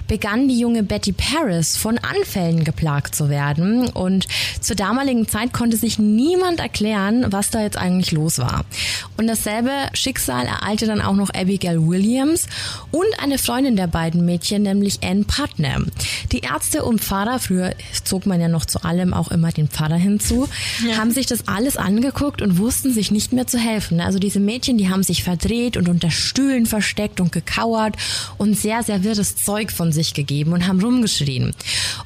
begann 0.08 0.49
die 0.49 0.58
junge 0.58 0.82
Betty 0.82 1.12
Paris 1.12 1.76
von 1.76 1.99
Anfällen 1.99 2.64
geplagt 2.64 3.14
zu 3.14 3.28
werden 3.28 3.88
und 3.88 4.26
zur 4.61 4.76
damaligen 4.76 5.28
Zeit 5.28 5.52
konnte 5.52 5.76
sich 5.76 5.99
niemand 5.99 6.61
erklären, 6.61 6.93
was 7.28 7.50
da 7.50 7.62
jetzt 7.62 7.76
eigentlich 7.76 8.12
los 8.12 8.38
war. 8.38 8.64
Und 9.16 9.26
dasselbe 9.26 9.70
Schicksal 9.92 10.46
ereilte 10.46 10.86
dann 10.86 11.00
auch 11.00 11.14
noch 11.14 11.30
Abigail 11.30 11.86
Williams 11.86 12.46
und 12.90 13.06
eine 13.18 13.38
Freundin 13.38 13.76
der 13.76 13.86
beiden 13.86 14.24
Mädchen, 14.24 14.62
nämlich 14.62 15.00
Anne 15.02 15.24
Putnam. 15.24 15.86
Die 16.32 16.40
Ärzte 16.40 16.84
und 16.84 17.00
Pfarrer, 17.00 17.38
früher 17.38 17.74
zog 18.04 18.26
man 18.26 18.40
ja 18.40 18.48
noch 18.48 18.64
zu 18.64 18.84
allem 18.84 19.12
auch 19.14 19.30
immer 19.30 19.50
den 19.52 19.68
Pfarrer 19.68 19.96
hinzu, 19.96 20.48
haben 20.96 21.10
sich 21.10 21.26
das 21.26 21.48
alles 21.48 21.76
angeguckt 21.76 22.42
und 22.42 22.58
wussten 22.58 22.92
sich 22.92 23.10
nicht 23.10 23.32
mehr 23.32 23.46
zu 23.46 23.58
helfen. 23.58 24.00
Also 24.00 24.18
diese 24.18 24.40
Mädchen, 24.40 24.78
die 24.78 24.88
haben 24.88 25.02
sich 25.02 25.24
verdreht 25.24 25.76
und 25.76 25.88
unter 25.88 26.10
Stühlen 26.10 26.66
versteckt 26.66 27.20
und 27.20 27.32
gekauert 27.32 27.96
und 28.38 28.56
sehr, 28.58 28.82
sehr 28.82 29.04
wirres 29.04 29.36
Zeug 29.36 29.72
von 29.72 29.92
sich 29.92 30.14
gegeben 30.14 30.52
und 30.52 30.66
haben 30.66 30.80
rumgeschrien. 30.80 31.54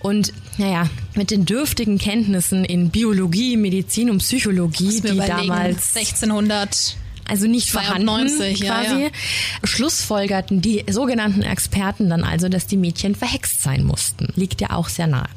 Und 0.00 0.32
naja, 0.56 0.88
mit 1.18 1.30
den 1.30 1.44
dürftigen 1.44 1.98
Kenntnissen 1.98 2.64
in 2.64 2.90
Biologie, 2.90 3.56
Medizin 3.56 4.08
und 4.08 4.18
Psychologie, 4.18 5.02
die 5.02 5.18
damals 5.18 5.94
1600 5.94 6.96
also 7.28 7.46
nicht 7.46 7.70
vorhanden 7.70 8.06
92, 8.06 8.60
ja, 8.60 8.80
quasi, 8.80 9.02
ja. 9.02 9.10
schlussfolgerten 9.62 10.62
die 10.62 10.84
sogenannten 10.88 11.42
Experten 11.42 12.08
dann 12.08 12.24
also, 12.24 12.48
dass 12.48 12.66
die 12.66 12.78
Mädchen 12.78 13.14
verhext 13.14 13.62
sein 13.62 13.84
mussten. 13.84 14.32
Liegt 14.34 14.62
ja 14.62 14.70
auch 14.70 14.88
sehr 14.88 15.06
nahe. 15.08 15.28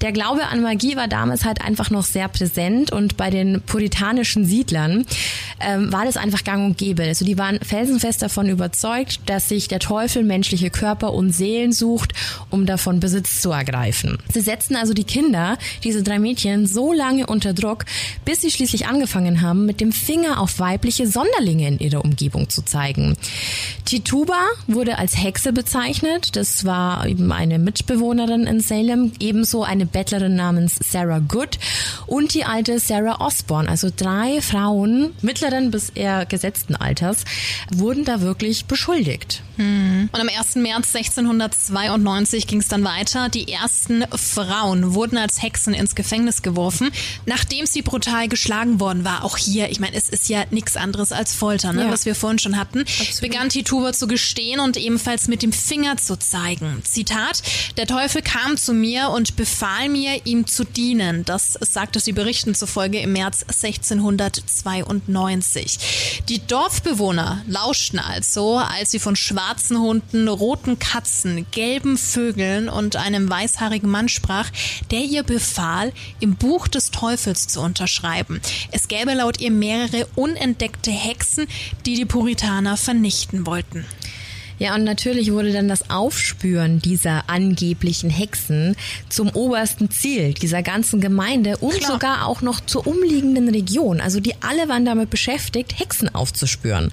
Der 0.00 0.12
Glaube 0.12 0.46
an 0.46 0.62
Magie 0.62 0.96
war 0.96 1.08
damals 1.08 1.44
halt 1.44 1.60
einfach 1.60 1.90
noch 1.90 2.04
sehr 2.04 2.28
präsent 2.28 2.90
und 2.90 3.18
bei 3.18 3.28
den 3.28 3.60
puritanischen 3.60 4.46
Siedlern 4.46 5.04
ähm, 5.60 5.92
war 5.92 6.06
das 6.06 6.16
einfach 6.16 6.42
gang 6.42 6.64
und 6.64 6.78
gäbe. 6.78 7.02
Also 7.02 7.26
die 7.26 7.36
waren 7.36 7.60
felsenfest 7.60 8.22
davon 8.22 8.48
überzeugt, 8.48 9.20
dass 9.26 9.48
sich 9.48 9.68
der 9.68 9.78
Teufel 9.78 10.24
menschliche 10.24 10.70
Körper 10.70 11.12
und 11.12 11.32
Seelen 11.32 11.72
sucht, 11.72 12.12
um 12.48 12.64
davon 12.64 13.00
Besitz 13.00 13.42
zu 13.42 13.50
ergreifen. 13.50 14.18
Sie 14.32 14.40
setzten 14.40 14.76
also 14.76 14.94
die 14.94 15.04
Kinder, 15.04 15.58
diese 15.84 16.02
drei 16.02 16.18
Mädchen, 16.18 16.66
so 16.66 16.94
lange 16.94 17.26
unter 17.26 17.52
Druck, 17.52 17.84
bis 18.24 18.40
sie 18.40 18.50
schließlich 18.50 18.86
angefangen 18.86 19.42
haben, 19.42 19.66
mit 19.66 19.82
dem 19.82 19.92
Finger 19.92 20.40
auf 20.40 20.58
weibliche 20.58 21.06
Sonderlinge 21.06 21.68
in 21.68 21.78
ihrer 21.78 22.02
Umgebung 22.02 22.48
zu 22.48 22.62
zeigen. 22.62 23.16
Tituba 23.84 24.38
wurde 24.66 24.96
als 24.96 25.22
Hexe 25.22 25.52
bezeichnet. 25.52 26.36
Das 26.36 26.64
war 26.64 27.06
eben 27.06 27.32
eine 27.32 27.58
Mitbewohnerin 27.58 28.46
in 28.46 28.60
Salem, 28.60 29.12
ebenso 29.20 29.62
eine 29.62 29.89
Bettlerin 29.92 30.34
namens 30.36 30.76
Sarah 30.82 31.18
Good 31.20 31.58
und 32.06 32.34
die 32.34 32.44
alte 32.44 32.78
Sarah 32.78 33.20
Osborne. 33.20 33.68
Also 33.68 33.88
drei 33.94 34.40
Frauen 34.40 35.12
mittleren 35.22 35.70
bis 35.70 35.90
eher 35.90 36.26
gesetzten 36.26 36.74
Alters 36.76 37.24
wurden 37.72 38.04
da 38.04 38.20
wirklich 38.20 38.66
beschuldigt. 38.66 39.42
Und 39.58 40.08
am 40.14 40.28
1. 40.28 40.54
März 40.56 40.94
1692 40.94 42.46
ging 42.46 42.60
es 42.60 42.68
dann 42.68 42.82
weiter. 42.84 43.28
Die 43.28 43.50
ersten 43.52 44.04
Frauen 44.16 44.94
wurden 44.94 45.18
als 45.18 45.42
Hexen 45.42 45.74
ins 45.74 45.94
Gefängnis 45.94 46.42
geworfen, 46.42 46.90
nachdem 47.26 47.66
sie 47.66 47.82
brutal 47.82 48.28
geschlagen 48.28 48.80
worden 48.80 49.04
war. 49.04 49.24
Auch 49.24 49.36
hier, 49.36 49.70
ich 49.70 49.78
meine, 49.80 49.96
es 49.96 50.08
ist 50.08 50.28
ja 50.28 50.44
nichts 50.50 50.76
anderes 50.76 51.12
als 51.12 51.34
Folter, 51.34 51.72
ne, 51.72 51.84
Ja. 51.84 51.90
was 51.90 52.06
wir 52.06 52.14
vorhin 52.14 52.38
schon 52.38 52.56
hatten. 52.58 52.84
Begann 53.20 53.48
Tituba 53.50 53.92
zu 53.92 54.06
gestehen 54.06 54.60
und 54.60 54.76
ebenfalls 54.76 55.28
mit 55.28 55.42
dem 55.42 55.52
Finger 55.52 55.96
zu 55.96 56.16
zeigen. 56.18 56.82
Zitat, 56.84 57.42
der 57.76 57.86
Teufel 57.86 58.22
kam 58.22 58.56
zu 58.56 58.72
mir 58.72 59.10
und 59.10 59.36
befahl 59.36 59.79
mir, 59.88 60.26
ihm 60.26 60.46
zu 60.46 60.64
dienen. 60.64 61.24
Das 61.24 61.54
sagte 61.60 62.00
sie 62.00 62.12
Berichten 62.12 62.54
zufolge 62.54 63.00
im 63.00 63.12
März 63.12 63.42
1692. 63.42 66.22
Die 66.28 66.46
Dorfbewohner 66.46 67.42
lauschten 67.46 67.98
also, 67.98 68.58
als 68.58 68.90
sie 68.90 68.98
von 68.98 69.16
schwarzen 69.16 69.80
Hunden, 69.80 70.28
roten 70.28 70.78
Katzen, 70.78 71.46
gelben 71.50 71.96
Vögeln 71.98 72.68
und 72.68 72.96
einem 72.96 73.30
weißhaarigen 73.30 73.90
Mann 73.90 74.08
sprach, 74.08 74.50
der 74.90 75.00
ihr 75.00 75.22
befahl, 75.22 75.92
im 76.20 76.36
Buch 76.36 76.68
des 76.68 76.90
Teufels 76.90 77.48
zu 77.48 77.60
unterschreiben. 77.60 78.40
Es 78.72 78.88
gäbe 78.88 79.14
laut 79.14 79.40
ihr 79.40 79.50
mehrere 79.50 80.06
unentdeckte 80.16 80.90
Hexen, 80.90 81.46
die 81.86 81.94
die 81.94 82.04
Puritaner 82.04 82.76
vernichten 82.76 83.46
wollten. 83.46 83.86
Ja, 84.60 84.74
und 84.74 84.84
natürlich 84.84 85.32
wurde 85.32 85.52
dann 85.52 85.68
das 85.68 85.88
Aufspüren 85.88 86.80
dieser 86.80 87.30
angeblichen 87.30 88.10
Hexen 88.10 88.76
zum 89.08 89.30
obersten 89.30 89.90
Ziel 89.90 90.34
dieser 90.34 90.62
ganzen 90.62 91.00
Gemeinde 91.00 91.56
und 91.56 91.78
Klar. 91.78 91.92
sogar 91.92 92.26
auch 92.26 92.42
noch 92.42 92.60
zur 92.60 92.86
umliegenden 92.86 93.48
Region. 93.48 94.02
Also 94.02 94.20
die 94.20 94.34
alle 94.42 94.68
waren 94.68 94.84
damit 94.84 95.08
beschäftigt, 95.08 95.78
Hexen 95.78 96.14
aufzuspüren. 96.14 96.92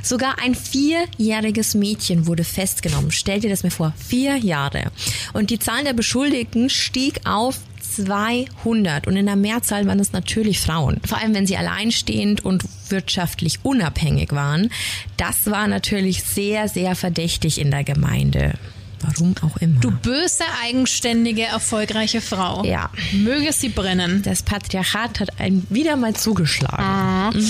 Sogar 0.00 0.36
ein 0.40 0.54
vierjähriges 0.54 1.74
Mädchen 1.74 2.28
wurde 2.28 2.44
festgenommen. 2.44 3.10
Stell 3.10 3.40
dir 3.40 3.50
das 3.50 3.64
mir 3.64 3.72
vor, 3.72 3.92
vier 3.98 4.36
Jahre. 4.36 4.92
Und 5.32 5.50
die 5.50 5.58
Zahl 5.58 5.82
der 5.82 5.94
Beschuldigten 5.94 6.70
stieg 6.70 7.22
auf 7.26 7.58
200 8.04 9.06
und 9.06 9.16
in 9.16 9.26
der 9.26 9.36
Mehrzahl 9.36 9.86
waren 9.86 10.00
es 10.00 10.12
natürlich 10.12 10.60
Frauen. 10.60 11.00
Vor 11.06 11.18
allem, 11.18 11.34
wenn 11.34 11.46
sie 11.46 11.56
alleinstehend 11.56 12.44
und 12.44 12.64
wirtschaftlich 12.90 13.60
unabhängig 13.62 14.32
waren. 14.32 14.70
Das 15.16 15.46
war 15.46 15.66
natürlich 15.66 16.24
sehr, 16.24 16.68
sehr 16.68 16.94
verdächtig 16.94 17.60
in 17.60 17.70
der 17.70 17.84
Gemeinde. 17.84 18.54
Warum 19.00 19.34
auch 19.42 19.56
immer. 19.58 19.80
Du 19.80 19.90
böse, 19.90 20.42
eigenständige, 20.62 21.42
erfolgreiche 21.42 22.20
Frau. 22.20 22.64
Ja. 22.64 22.90
Möge 23.12 23.52
sie 23.52 23.68
brennen. 23.68 24.22
Das 24.22 24.42
Patriarchat 24.42 25.20
hat 25.20 25.40
einem 25.40 25.64
wieder 25.70 25.96
mal 25.96 26.14
zugeschlagen. 26.14 27.40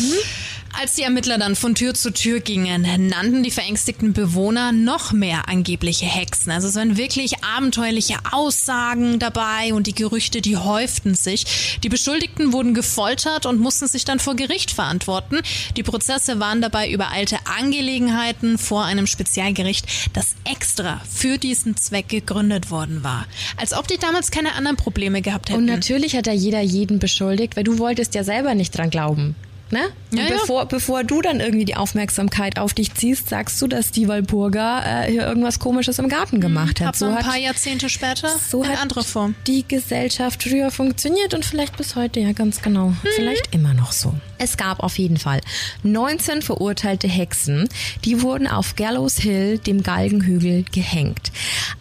Als 0.81 0.95
die 0.95 1.03
Ermittler 1.03 1.39
dann 1.39 1.57
von 1.57 1.75
Tür 1.75 1.95
zu 1.95 2.13
Tür 2.13 2.39
gingen, 2.39 2.83
nannten 3.09 3.43
die 3.43 3.51
verängstigten 3.51 4.13
Bewohner 4.13 4.71
noch 4.71 5.11
mehr 5.11 5.49
angebliche 5.49 6.07
Hexen. 6.07 6.53
Also 6.53 6.69
es 6.69 6.77
waren 6.77 6.97
wirklich 6.97 7.43
abenteuerliche 7.43 8.15
Aussagen 8.31 9.19
dabei 9.19 9.75
und 9.75 9.89
die 9.89 9.95
Gerüchte, 9.95 10.41
die 10.41 10.57
häuften 10.57 11.17
sich. 11.17 11.79
Die 11.83 11.89
Beschuldigten 11.89 12.53
wurden 12.53 12.75
gefoltert 12.75 13.45
und 13.45 13.59
mussten 13.59 13.89
sich 13.89 14.05
dann 14.05 14.21
vor 14.21 14.37
Gericht 14.37 14.71
verantworten. 14.71 15.41
Die 15.77 15.83
Prozesse 15.83 16.39
waren 16.39 16.63
dabei 16.63 16.89
übereilte 16.89 17.39
Angelegenheiten 17.59 18.57
vor 18.57 18.85
einem 18.85 19.09
Spezialgericht, 19.09 19.85
das 20.13 20.37
extra 20.45 21.01
für 21.13 21.39
diesen 21.39 21.77
Zweck 21.77 22.09
gegründet 22.09 22.71
worden 22.71 23.03
war. 23.03 23.27
Als 23.57 23.73
ob 23.73 23.89
die 23.89 23.99
damals 23.99 24.31
keine 24.31 24.53
anderen 24.53 24.77
Probleme 24.77 25.23
gehabt 25.23 25.49
hätten. 25.49 25.59
Und 25.59 25.67
natürlich 25.67 26.15
hat 26.15 26.29
da 26.29 26.33
jeder 26.33 26.61
jeden 26.61 27.01
beschuldigt, 27.01 27.57
weil 27.57 27.65
du 27.65 27.79
wolltest 27.79 28.15
ja 28.15 28.23
selber 28.23 28.55
nicht 28.55 28.79
dran 28.79 28.91
glauben. 28.91 29.35
Ne? 29.71 29.81
Und 30.11 30.19
Ja, 30.19 30.25
ja. 30.25 30.31
bevor, 30.31 30.67
bevor 30.67 31.05
du 31.05 31.21
dann 31.21 31.41
irgendwie 31.41 31.65
die 31.65 31.77
Aufmerksamkeit 31.77 32.59
auf 32.59 32.73
dich 32.73 32.95
ziehst, 32.95 33.29
sagst 33.29 33.61
du, 33.61 33.67
dass 33.67 33.91
die 33.91 34.09
Walpurga 34.09 35.05
äh, 35.05 35.11
hier 35.11 35.27
irgendwas 35.27 35.59
Komisches 35.59 35.99
im 35.99 36.09
Garten 36.09 36.41
gemacht 36.41 36.81
hat. 36.81 37.01
Aber 37.03 37.17
ein 37.17 37.25
paar 37.25 37.37
Jahrzehnte 37.37 37.89
später 37.89 38.29
so 38.51 38.63
in 38.63 38.71
hat 38.71 38.81
andere 38.81 39.05
Form. 39.05 39.35
die 39.47 39.67
Gesellschaft 39.67 40.43
früher 40.43 40.71
funktioniert 40.71 41.35
und 41.35 41.45
vielleicht 41.45 41.77
bis 41.77 41.97
heute, 41.97 42.21
ja 42.21 42.33
ganz 42.33 42.63
genau. 42.63 42.89
Mhm. 42.89 42.97
Vielleicht 43.15 43.55
immer 43.55 43.75
noch 43.75 43.93
so. 43.93 44.15
Es 44.39 44.57
gab 44.57 44.81
auf 44.81 44.99
jeden 44.99 45.17
Fall 45.17 45.41
19 45.83 46.43
verurteilte 46.43 47.09
Hexen, 47.09 47.69
die 48.05 48.23
wurden 48.23 48.47
auf 48.47 48.77
Gallows 48.77 49.19
Hill, 49.19 49.59
dem 49.59 49.83
Galgenhügel, 49.83 50.65
gehängt. 50.73 51.33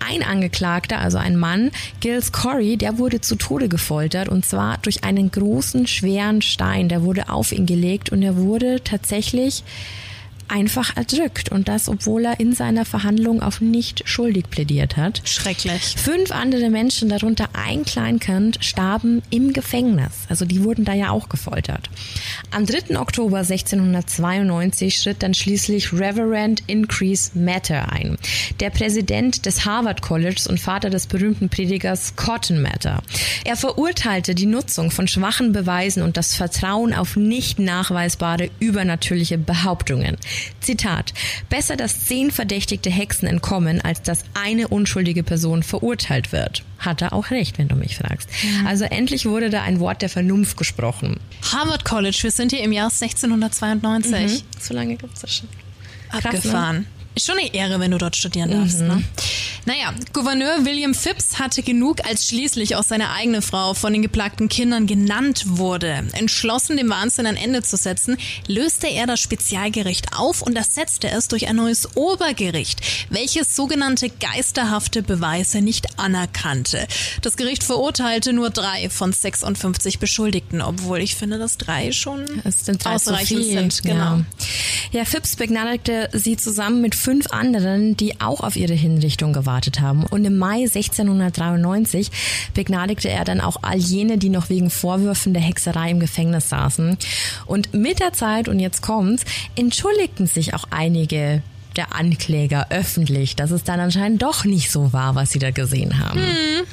Ein 0.05 0.23
Angeklagter, 0.23 0.99
also 0.99 1.17
ein 1.17 1.37
Mann, 1.37 1.71
Gilles 1.99 2.31
Corey, 2.31 2.77
der 2.77 2.97
wurde 2.97 3.21
zu 3.21 3.35
Tode 3.35 3.69
gefoltert 3.69 4.29
und 4.29 4.45
zwar 4.45 4.77
durch 4.79 5.03
einen 5.03 5.31
großen, 5.31 5.87
schweren 5.87 6.41
Stein. 6.41 6.89
Der 6.89 7.03
wurde 7.03 7.29
auf 7.29 7.51
ihn 7.51 7.65
gelegt 7.65 8.11
und 8.11 8.23
er 8.23 8.37
wurde 8.37 8.83
tatsächlich 8.83 9.63
einfach 10.47 10.95
erdrückt 10.95 11.51
und 11.51 11.67
das, 11.67 11.89
obwohl 11.89 12.25
er 12.25 12.39
in 12.39 12.53
seiner 12.53 12.85
Verhandlung 12.85 13.41
auf 13.41 13.61
nicht 13.61 14.07
schuldig 14.07 14.49
plädiert 14.49 14.97
hat. 14.97 15.21
Schrecklich. 15.25 15.95
Fünf 15.97 16.31
andere 16.31 16.69
Menschen, 16.69 17.09
darunter 17.09 17.49
ein 17.53 17.85
Kleinkind, 17.85 18.59
starben 18.61 19.21
im 19.29 19.53
Gefängnis. 19.53 20.25
Also 20.29 20.45
die 20.45 20.63
wurden 20.63 20.85
da 20.85 20.93
ja 20.93 21.11
auch 21.11 21.29
gefoltert. 21.29 21.89
Am 22.51 22.65
3. 22.65 22.99
Oktober 22.99 23.39
1692 23.39 24.97
schritt 24.97 25.23
dann 25.23 25.33
schließlich 25.33 25.93
Reverend 25.93 26.63
Increase 26.67 27.31
Matter 27.37 27.91
ein, 27.91 28.17
der 28.59 28.69
Präsident 28.69 29.45
des 29.45 29.65
Harvard 29.65 30.01
Colleges 30.01 30.47
und 30.47 30.59
Vater 30.59 30.89
des 30.89 31.07
berühmten 31.07 31.49
Predigers 31.49 32.15
Cotton 32.15 32.61
Mather. 32.61 33.01
Er 33.43 33.55
verurteilte 33.55 34.35
die 34.35 34.45
Nutzung 34.45 34.91
von 34.91 35.07
schwachen 35.07 35.51
Beweisen 35.51 36.03
und 36.03 36.17
das 36.17 36.35
Vertrauen 36.35 36.93
auf 36.93 37.15
nicht 37.15 37.59
nachweisbare 37.59 38.49
übernatürliche 38.59 39.37
Behauptungen. 39.37 40.17
Zitat: 40.59 41.13
Besser, 41.49 41.75
dass 41.75 42.05
zehn 42.05 42.31
verdächtigte 42.31 42.89
Hexen 42.89 43.27
entkommen, 43.27 43.81
als 43.81 44.01
dass 44.01 44.23
eine 44.33 44.67
unschuldige 44.67 45.23
Person 45.23 45.63
verurteilt 45.63 46.31
wird. 46.31 46.63
Hat 46.79 47.01
er 47.01 47.13
auch 47.13 47.31
recht, 47.31 47.57
wenn 47.57 47.67
du 47.67 47.75
mich 47.75 47.97
fragst. 47.97 48.29
Also 48.65 48.85
endlich 48.85 49.25
wurde 49.25 49.49
da 49.49 49.63
ein 49.63 49.79
Wort 49.79 50.01
der 50.01 50.09
Vernunft 50.09 50.57
gesprochen. 50.57 51.19
Harvard 51.51 51.85
College, 51.85 52.19
wir 52.21 52.31
sind 52.31 52.51
hier 52.51 52.61
im 52.63 52.71
Jahr 52.71 52.91
1692. 52.91 54.43
So 54.59 54.73
lange 54.73 54.95
gibt's 54.95 55.21
das 55.21 55.35
schon. 55.35 55.49
Krass, 56.09 56.43
ne? 56.45 56.85
Ist 57.17 57.25
schon 57.25 57.39
eine 57.39 57.51
Ehre, 57.51 57.79
wenn 57.79 57.89
du 57.89 57.97
dort 57.97 58.15
studieren 58.15 58.51
darfst. 58.51 58.79
Ne? 58.79 59.03
Naja, 59.65 59.91
Gouverneur 60.13 60.65
William 60.65 60.93
Phipps 60.93 61.39
hatte 61.39 61.63
genug, 61.63 62.05
als 62.05 62.27
schließlich 62.27 62.75
auch 62.75 62.83
seine 62.83 63.11
eigene 63.11 63.41
Frau 63.41 63.73
von 63.73 63.91
den 63.91 64.03
geplagten 64.03 64.49
Kindern 64.49 64.85
genannt 64.85 65.43
wurde. 65.47 66.03
Entschlossen, 66.13 66.77
dem 66.77 66.91
Wahnsinn 66.91 67.25
ein 67.25 67.35
Ende 67.35 67.63
zu 67.63 67.75
setzen, 67.75 68.17
löste 68.45 68.85
er 68.85 69.07
das 69.07 69.19
Spezialgericht 69.19 70.15
auf 70.15 70.43
und 70.43 70.55
ersetzte 70.55 71.09
es 71.09 71.27
durch 71.27 71.47
ein 71.47 71.55
neues 71.55 71.95
Obergericht, 71.95 72.81
welches 73.09 73.55
sogenannte 73.55 74.09
geisterhafte 74.09 75.01
Beweise 75.01 75.61
nicht 75.61 75.99
anerkannte. 75.99 76.87
Das 77.23 77.35
Gericht 77.35 77.63
verurteilte 77.63 78.31
nur 78.31 78.51
drei 78.51 78.91
von 78.91 79.11
56 79.11 79.97
Beschuldigten, 79.97 80.61
obwohl 80.61 80.99
ich 80.99 81.15
finde, 81.15 81.39
dass 81.39 81.57
drei 81.57 81.91
schon 81.93 82.25
Es 82.43 82.63
sind 82.63 82.85
drei 82.85 82.91
ausreichend 82.91 83.43
viel. 83.43 83.53
sind. 83.53 83.81
Genau. 83.81 84.17
Ja. 84.17 84.25
ja, 84.91 85.05
Phipps 85.05 85.35
begnadigte 85.35 86.09
sie 86.13 86.37
zusammen 86.37 86.79
mit 86.79 86.93
fünf 87.07 87.31
anderen, 87.31 87.95
die 87.95 88.19
auch 88.19 88.41
auf 88.41 88.57
ihre 88.57 88.73
Hinrichtung 88.73 89.31
gewartet 89.31 89.79
haben. 89.79 90.05
Und 90.07 90.25
im 90.25 90.35
Mai 90.35 90.63
1693 90.63 92.11
begnadigte 92.53 93.07
er 93.07 93.23
dann 93.23 93.39
auch 93.39 93.59
all 93.61 93.77
jene, 93.77 94.17
die 94.17 94.27
noch 94.27 94.49
wegen 94.49 94.69
Vorwürfen 94.69 95.33
der 95.33 95.41
Hexerei 95.41 95.89
im 95.89 96.01
Gefängnis 96.01 96.49
saßen. 96.49 96.97
Und 97.45 97.73
mit 97.73 98.01
der 98.01 98.11
Zeit, 98.11 98.49
und 98.49 98.59
jetzt 98.59 98.81
kommt's, 98.81 99.23
entschuldigten 99.55 100.27
sich 100.27 100.53
auch 100.53 100.65
einige 100.69 101.43
der 101.77 101.95
Ankläger 101.95 102.67
öffentlich, 102.69 103.35
dass 103.35 103.51
es 103.51 103.63
dann 103.63 103.79
anscheinend 103.79 104.21
doch 104.21 104.45
nicht 104.45 104.71
so 104.71 104.93
war, 104.93 105.15
was 105.15 105.31
sie 105.31 105.39
da 105.39 105.51
gesehen 105.51 105.99
haben. 105.99 106.21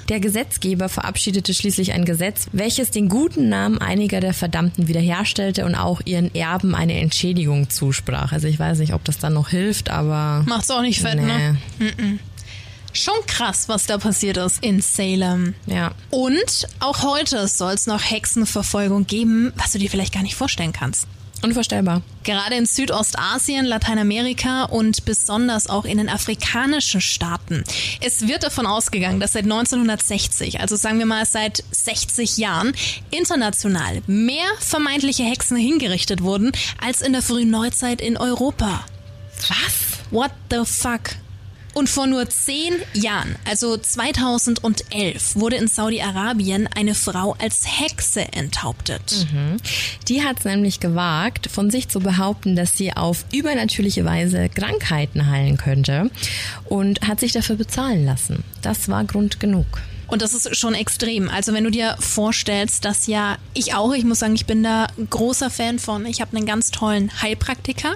Der 0.08 0.20
Gesetzgeber 0.20 0.88
verabschiedete 0.88 1.54
schließlich 1.54 1.92
ein 1.92 2.04
Gesetz, 2.04 2.46
welches 2.52 2.90
den 2.90 3.08
guten 3.08 3.48
Namen 3.48 3.78
einiger 3.78 4.20
der 4.20 4.34
Verdammten 4.34 4.88
wiederherstellte 4.88 5.64
und 5.64 5.74
auch 5.74 6.00
ihren 6.04 6.34
Erben 6.34 6.74
eine 6.74 6.98
Entschädigung 6.98 7.70
zusprach. 7.70 8.32
Also 8.32 8.48
ich 8.48 8.58
weiß 8.58 8.78
nicht, 8.78 8.94
ob 8.94 9.04
das 9.04 9.18
dann 9.18 9.34
noch 9.34 9.50
hilft, 9.50 9.90
aber 9.90 10.44
Macht's 10.46 10.70
auch 10.70 10.82
nicht 10.82 11.00
fett, 11.00 11.16
nee. 11.16 11.22
ne? 11.22 11.58
Schon 12.92 13.14
krass, 13.26 13.68
was 13.68 13.86
da 13.86 13.98
passiert 13.98 14.36
ist 14.36 14.62
in 14.62 14.80
Salem. 14.80 15.54
Ja. 15.66 15.90
Und 16.10 16.68
auch 16.78 17.02
heute 17.02 17.48
soll 17.48 17.72
es 17.72 17.88
noch 17.88 18.00
Hexenverfolgung 18.00 19.06
geben, 19.06 19.52
was 19.56 19.72
du 19.72 19.78
dir 19.78 19.90
vielleicht 19.90 20.14
gar 20.14 20.22
nicht 20.22 20.36
vorstellen 20.36 20.72
kannst. 20.72 21.08
Unvorstellbar. 21.44 22.00
Gerade 22.22 22.54
in 22.54 22.64
Südostasien, 22.64 23.66
Lateinamerika 23.66 24.64
und 24.64 25.04
besonders 25.04 25.68
auch 25.68 25.84
in 25.84 25.98
den 25.98 26.08
afrikanischen 26.08 27.02
Staaten. 27.02 27.64
Es 28.00 28.26
wird 28.26 28.44
davon 28.44 28.64
ausgegangen, 28.64 29.20
dass 29.20 29.34
seit 29.34 29.44
1960, 29.44 30.60
also 30.60 30.74
sagen 30.76 30.98
wir 30.98 31.04
mal 31.04 31.26
seit 31.26 31.62
60 31.70 32.38
Jahren, 32.38 32.72
international 33.10 34.02
mehr 34.06 34.46
vermeintliche 34.58 35.24
Hexen 35.24 35.58
hingerichtet 35.58 36.22
wurden 36.22 36.50
als 36.82 37.02
in 37.02 37.12
der 37.12 37.20
frühen 37.20 37.50
Neuzeit 37.50 38.00
in 38.00 38.16
Europa. 38.16 38.86
Was? 39.48 39.98
What 40.10 40.30
the 40.50 40.64
fuck? 40.64 41.10
Und 41.74 41.88
vor 41.88 42.06
nur 42.06 42.28
zehn 42.28 42.74
Jahren, 42.92 43.34
also 43.44 43.76
2011, 43.76 45.36
wurde 45.36 45.56
in 45.56 45.66
Saudi-Arabien 45.66 46.68
eine 46.68 46.94
Frau 46.94 47.34
als 47.40 47.64
Hexe 47.80 48.32
enthauptet. 48.32 49.26
Die 50.08 50.22
hat 50.22 50.38
es 50.38 50.44
nämlich 50.44 50.80
gewagt, 50.80 51.48
von 51.50 51.70
sich 51.70 51.88
zu 51.88 52.00
behaupten, 52.00 52.54
dass 52.56 52.76
sie 52.76 52.92
auf 52.92 53.24
übernatürliche 53.32 54.04
Weise 54.04 54.48
Krankheiten 54.48 55.26
heilen 55.28 55.56
könnte 55.56 56.10
und 56.64 57.00
hat 57.02 57.20
sich 57.20 57.32
dafür 57.32 57.56
bezahlen 57.56 58.04
lassen. 58.04 58.44
Das 58.62 58.88
war 58.88 59.04
Grund 59.04 59.40
genug. 59.40 59.66
Und 60.06 60.22
das 60.22 60.34
ist 60.34 60.56
schon 60.56 60.74
extrem. 60.74 61.28
Also 61.28 61.52
wenn 61.52 61.64
du 61.64 61.70
dir 61.70 61.96
vorstellst, 61.98 62.84
dass 62.84 63.06
ja 63.06 63.36
ich 63.54 63.74
auch, 63.74 63.92
ich 63.94 64.04
muss 64.04 64.18
sagen, 64.20 64.34
ich 64.34 64.46
bin 64.46 64.62
da 64.62 64.86
großer 65.10 65.50
Fan 65.50 65.78
von. 65.78 66.06
Ich 66.06 66.20
habe 66.20 66.36
einen 66.36 66.46
ganz 66.46 66.70
tollen 66.70 67.10
Heilpraktiker, 67.22 67.94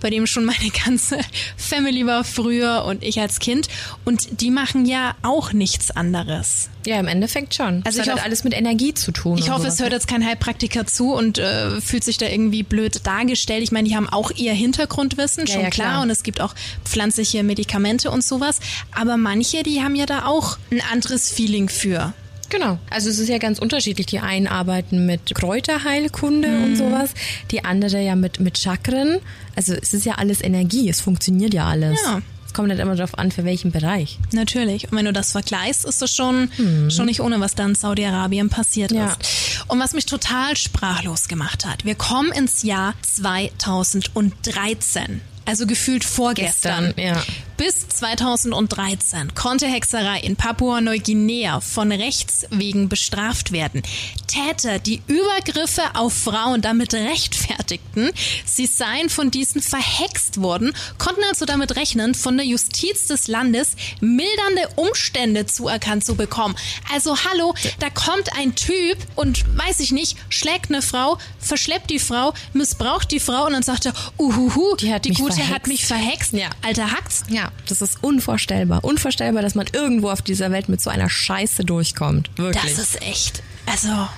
bei 0.00 0.10
dem 0.10 0.26
schon 0.26 0.44
meine 0.44 0.70
ganze 0.84 1.18
Family 1.56 2.06
war 2.06 2.24
früher 2.24 2.84
und 2.86 3.02
ich 3.02 3.20
als 3.20 3.38
Kind. 3.38 3.68
Und 4.04 4.40
die 4.40 4.50
machen 4.50 4.86
ja 4.86 5.14
auch 5.22 5.52
nichts 5.52 5.90
anderes. 5.90 6.68
Ja, 6.84 6.98
im 6.98 7.06
Endeffekt 7.06 7.54
schon. 7.54 7.82
Also 7.84 7.98
das 7.98 8.06
ich 8.06 8.12
hat 8.12 8.16
halt 8.16 8.24
alles 8.24 8.42
mit 8.42 8.54
Energie 8.54 8.92
zu 8.92 9.12
tun. 9.12 9.38
Ich 9.38 9.50
hoffe, 9.50 9.62
sowas. 9.62 9.74
es 9.74 9.80
hört 9.80 9.92
jetzt 9.92 10.08
kein 10.08 10.26
Heilpraktiker 10.26 10.84
zu 10.86 11.12
und 11.14 11.38
äh, 11.38 11.80
fühlt 11.80 12.02
sich 12.02 12.18
da 12.18 12.26
irgendwie 12.26 12.64
blöd 12.64 13.06
dargestellt. 13.06 13.62
Ich 13.62 13.70
meine, 13.70 13.88
die 13.88 13.94
haben 13.94 14.08
auch 14.08 14.32
ihr 14.32 14.52
Hintergrundwissen, 14.52 15.46
Ja, 15.46 15.52
schon 15.52 15.62
ja, 15.62 15.70
klar. 15.70 15.90
klar. 15.90 16.02
Und 16.02 16.10
es 16.10 16.24
gibt 16.24 16.40
auch 16.40 16.54
pflanzliche 16.84 17.44
Medikamente 17.44 18.10
und 18.10 18.24
sowas. 18.24 18.58
Aber 18.96 19.16
manche, 19.16 19.62
die 19.62 19.82
haben 19.82 19.94
ja 19.94 20.06
da 20.06 20.24
auch 20.26 20.58
ein 20.72 20.82
anderes 20.90 21.30
Feeling 21.30 21.41
für. 21.68 22.14
Genau. 22.52 22.78
Also 22.90 23.08
es 23.08 23.18
ist 23.18 23.28
ja 23.28 23.38
ganz 23.38 23.58
unterschiedlich. 23.58 24.06
Die 24.06 24.20
einen 24.20 24.46
arbeiten 24.46 25.06
mit 25.06 25.34
Kräuterheilkunde 25.34 26.48
Mhm. 26.48 26.64
und 26.64 26.76
sowas, 26.76 27.14
die 27.50 27.64
andere 27.64 28.02
ja 28.02 28.14
mit, 28.14 28.40
mit 28.40 28.58
Chakren. 28.58 29.20
Also 29.56 29.72
es 29.72 29.94
ist 29.94 30.04
ja 30.04 30.16
alles 30.16 30.42
Energie, 30.42 30.90
es 30.90 31.00
funktioniert 31.00 31.54
ja 31.54 31.66
alles. 31.66 31.98
Ja. 32.04 32.20
Kommt 32.52 32.68
halt 32.68 32.80
immer 32.80 32.94
darauf 32.94 33.18
an, 33.18 33.32
für 33.32 33.46
welchen 33.46 33.72
Bereich. 33.72 34.18
Natürlich. 34.32 34.92
Und 34.92 34.98
wenn 34.98 35.06
du 35.06 35.14
das 35.14 35.32
vergleichst, 35.32 35.86
ist 35.86 36.02
es 36.02 36.14
schon, 36.14 36.50
mhm. 36.58 36.90
schon 36.90 37.06
nicht 37.06 37.22
ohne, 37.22 37.40
was 37.40 37.54
da 37.54 37.64
in 37.64 37.74
Saudi-Arabien 37.74 38.50
passiert 38.50 38.92
ja. 38.92 39.06
ist. 39.06 39.64
Und 39.68 39.80
was 39.80 39.94
mich 39.94 40.04
total 40.04 40.54
sprachlos 40.54 41.28
gemacht 41.28 41.64
hat. 41.64 41.86
Wir 41.86 41.94
kommen 41.94 42.30
ins 42.32 42.62
Jahr 42.62 42.92
2013 43.00 45.22
also 45.44 45.66
gefühlt 45.66 46.04
vorgestern. 46.04 46.94
Gestern, 46.94 47.16
ja. 47.16 47.22
Bis 47.56 47.88
2013 47.88 49.34
konnte 49.34 49.66
Hexerei 49.66 50.20
in 50.20 50.36
Papua-Neuguinea 50.36 51.60
von 51.60 51.92
Rechts 51.92 52.46
wegen 52.50 52.88
bestraft 52.88 53.52
werden. 53.52 53.82
Täter, 54.26 54.78
die 54.78 55.02
Übergriffe 55.06 55.82
auf 55.94 56.12
Frauen 56.14 56.62
damit 56.62 56.94
rechtfertigten, 56.94 58.10
sie 58.44 58.66
seien 58.66 59.10
von 59.10 59.30
diesen 59.30 59.60
verhext 59.60 60.40
worden, 60.40 60.72
konnten 60.98 61.22
also 61.28 61.44
damit 61.44 61.76
rechnen, 61.76 62.14
von 62.14 62.36
der 62.36 62.46
Justiz 62.46 63.06
des 63.06 63.28
Landes 63.28 63.76
mildernde 64.00 64.68
Umstände 64.76 65.46
zuerkannt 65.46 66.04
zu 66.04 66.14
bekommen. 66.14 66.56
Also 66.92 67.16
hallo, 67.24 67.54
da 67.78 67.90
kommt 67.90 68.36
ein 68.38 68.54
Typ 68.54 68.96
und 69.16 69.44
weiß 69.56 69.80
ich 69.80 69.92
nicht, 69.92 70.16
schlägt 70.30 70.70
eine 70.70 70.82
Frau, 70.82 71.18
verschleppt 71.38 71.90
die 71.90 71.98
Frau, 71.98 72.32
missbraucht 72.52 73.10
die 73.10 73.20
Frau 73.20 73.46
und 73.46 73.52
dann 73.52 73.62
sagt 73.62 73.86
er, 73.86 73.92
uhuhu, 74.18 74.76
die, 74.76 74.92
hat 74.92 75.04
die 75.04 75.10
gute 75.10 75.34
verhext. 75.34 75.54
hat 75.54 75.66
mich 75.66 75.86
verhext. 75.86 76.32
Ja. 76.32 76.48
Alter 76.62 76.90
Hacks. 76.92 77.24
Ja, 77.28 77.41
das 77.68 77.82
ist 77.82 78.02
unvorstellbar. 78.02 78.84
Unvorstellbar, 78.84 79.42
dass 79.42 79.54
man 79.54 79.66
irgendwo 79.72 80.10
auf 80.10 80.22
dieser 80.22 80.50
Welt 80.50 80.68
mit 80.68 80.80
so 80.80 80.90
einer 80.90 81.08
Scheiße 81.08 81.64
durchkommt. 81.64 82.30
Wirklich. 82.36 82.74
Das 82.74 82.82
ist 82.82 83.02
echt. 83.02 83.42
Also. 83.66 84.08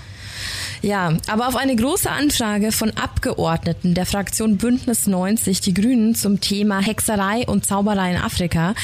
Ja, 0.85 1.17
aber 1.29 1.49
auf 1.49 1.57
eine 1.57 1.75
große 1.77 2.11
Anfrage 2.11 2.71
von 2.71 2.91
Abgeordneten 2.91 3.95
der 3.95 4.05
Fraktion 4.05 4.59
Bündnis 4.59 5.07
90, 5.07 5.63
die 5.63 5.73
Grünen, 5.73 6.15
zum 6.15 6.43
Thema 6.43 6.83
Hexerei 6.83 7.47
und 7.47 7.65
Zauberei 7.65 8.11
in 8.11 8.21
Afrika, 8.21 8.75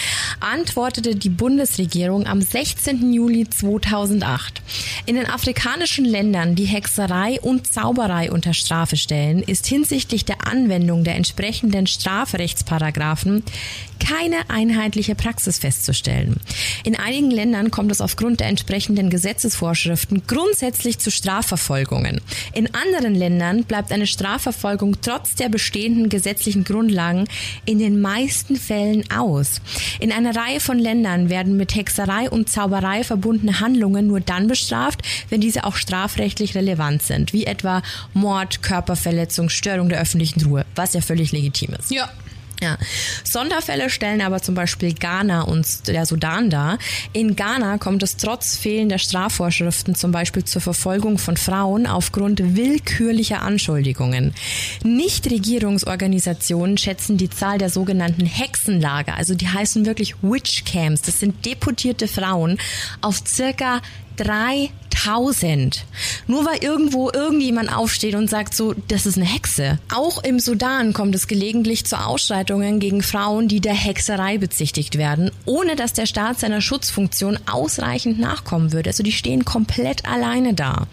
antwortete 0.40 1.14
die 1.14 1.28
Bundesregierung 1.28 2.26
am 2.26 2.40
16. 2.40 3.12
Juli 3.12 3.50
2008. 3.50 4.62
In 5.04 5.16
den 5.16 5.26
afrikanischen 5.28 6.06
Ländern, 6.06 6.54
die 6.54 6.64
Hexerei 6.64 7.38
und 7.42 7.70
Zauberei 7.70 8.32
unter 8.32 8.54
Strafe 8.54 8.96
stellen, 8.96 9.42
ist 9.42 9.66
hinsichtlich 9.66 10.24
der 10.24 10.46
Anwendung 10.46 11.04
der 11.04 11.16
entsprechenden 11.16 11.86
Strafrechtsparagraphen 11.86 13.42
keine 14.00 14.48
einheitliche 14.48 15.14
Praxis 15.14 15.58
festzustellen. 15.58 16.40
In 16.82 16.96
einigen 16.96 17.30
Ländern 17.30 17.70
kommt 17.70 17.92
es 17.92 18.00
aufgrund 18.00 18.40
der 18.40 18.48
entsprechenden 18.48 19.10
Gesetzesvorschriften 19.10 20.22
grundsätzlich 20.26 20.98
zu 20.98 21.10
Strafverfolgungen. 21.90 22.20
In 22.52 22.74
anderen 22.74 23.14
Ländern 23.14 23.64
bleibt 23.64 23.92
eine 23.92 24.06
Strafverfolgung 24.06 25.00
trotz 25.02 25.34
der 25.34 25.48
bestehenden 25.48 26.08
gesetzlichen 26.08 26.64
Grundlagen 26.64 27.26
in 27.64 27.78
den 27.78 28.00
meisten 28.00 28.56
Fällen 28.56 29.04
aus. 29.10 29.60
In 29.98 30.12
einer 30.12 30.34
Reihe 30.34 30.60
von 30.60 30.78
Ländern 30.78 31.28
werden 31.28 31.56
mit 31.56 31.74
Hexerei 31.74 32.30
und 32.30 32.48
Zauberei 32.48 33.04
verbundene 33.04 33.60
Handlungen 33.60 34.06
nur 34.06 34.20
dann 34.20 34.46
bestraft, 34.46 35.02
wenn 35.28 35.40
diese 35.40 35.64
auch 35.64 35.76
strafrechtlich 35.76 36.54
relevant 36.54 37.02
sind, 37.02 37.32
wie 37.32 37.44
etwa 37.44 37.82
Mord, 38.14 38.62
Körperverletzung, 38.62 39.48
Störung 39.48 39.88
der 39.88 40.00
öffentlichen 40.00 40.44
Ruhe, 40.44 40.64
was 40.74 40.94
ja 40.94 41.00
völlig 41.00 41.32
legitim 41.32 41.74
ist. 41.78 41.90
Ja. 41.90 42.08
Ja. 42.60 42.76
Sonderfälle 43.24 43.88
stellen 43.88 44.20
aber 44.20 44.42
zum 44.42 44.54
Beispiel 44.54 44.92
Ghana 44.92 45.42
und 45.42 45.88
der 45.88 46.04
Sudan 46.04 46.50
dar. 46.50 46.78
In 47.14 47.34
Ghana 47.34 47.78
kommt 47.78 48.02
es 48.02 48.18
trotz 48.18 48.56
fehlender 48.56 48.98
Strafvorschriften 48.98 49.94
zum 49.94 50.12
Beispiel 50.12 50.44
zur 50.44 50.60
Verfolgung 50.60 51.16
von 51.16 51.38
Frauen 51.38 51.86
aufgrund 51.86 52.56
willkürlicher 52.56 53.40
Anschuldigungen. 53.40 54.34
Nichtregierungsorganisationen 54.84 56.76
schätzen 56.76 57.16
die 57.16 57.30
Zahl 57.30 57.56
der 57.56 57.70
sogenannten 57.70 58.26
Hexenlager, 58.26 59.14
also 59.16 59.34
die 59.34 59.48
heißen 59.48 59.86
wirklich 59.86 60.16
Witch 60.22 60.64
Camps, 60.64 61.00
das 61.02 61.18
sind 61.18 61.46
deputierte 61.46 62.08
Frauen, 62.08 62.58
auf 63.00 63.22
circa 63.26 63.80
3000. 64.16 65.84
Nur 66.26 66.44
weil 66.44 66.62
irgendwo 66.62 67.10
irgendjemand 67.10 67.74
aufsteht 67.74 68.14
und 68.14 68.28
sagt 68.28 68.54
so, 68.54 68.74
das 68.88 69.06
ist 69.06 69.16
eine 69.16 69.26
Hexe. 69.26 69.78
Auch 69.94 70.22
im 70.22 70.38
Sudan 70.38 70.92
kommt 70.92 71.14
es 71.14 71.26
gelegentlich 71.26 71.84
zu 71.86 71.98
Ausschreitungen 71.98 72.80
gegen 72.80 73.02
Frauen, 73.02 73.48
die 73.48 73.60
der 73.60 73.74
Hexerei 73.74 74.38
bezichtigt 74.38 74.98
werden, 74.98 75.30
ohne 75.46 75.76
dass 75.76 75.92
der 75.92 76.06
Staat 76.06 76.40
seiner 76.40 76.60
Schutzfunktion 76.60 77.38
ausreichend 77.50 78.18
nachkommen 78.18 78.72
würde. 78.72 78.90
Also 78.90 79.02
die 79.02 79.12
stehen 79.12 79.44
komplett 79.44 80.06
alleine 80.06 80.54
da. 80.54 80.86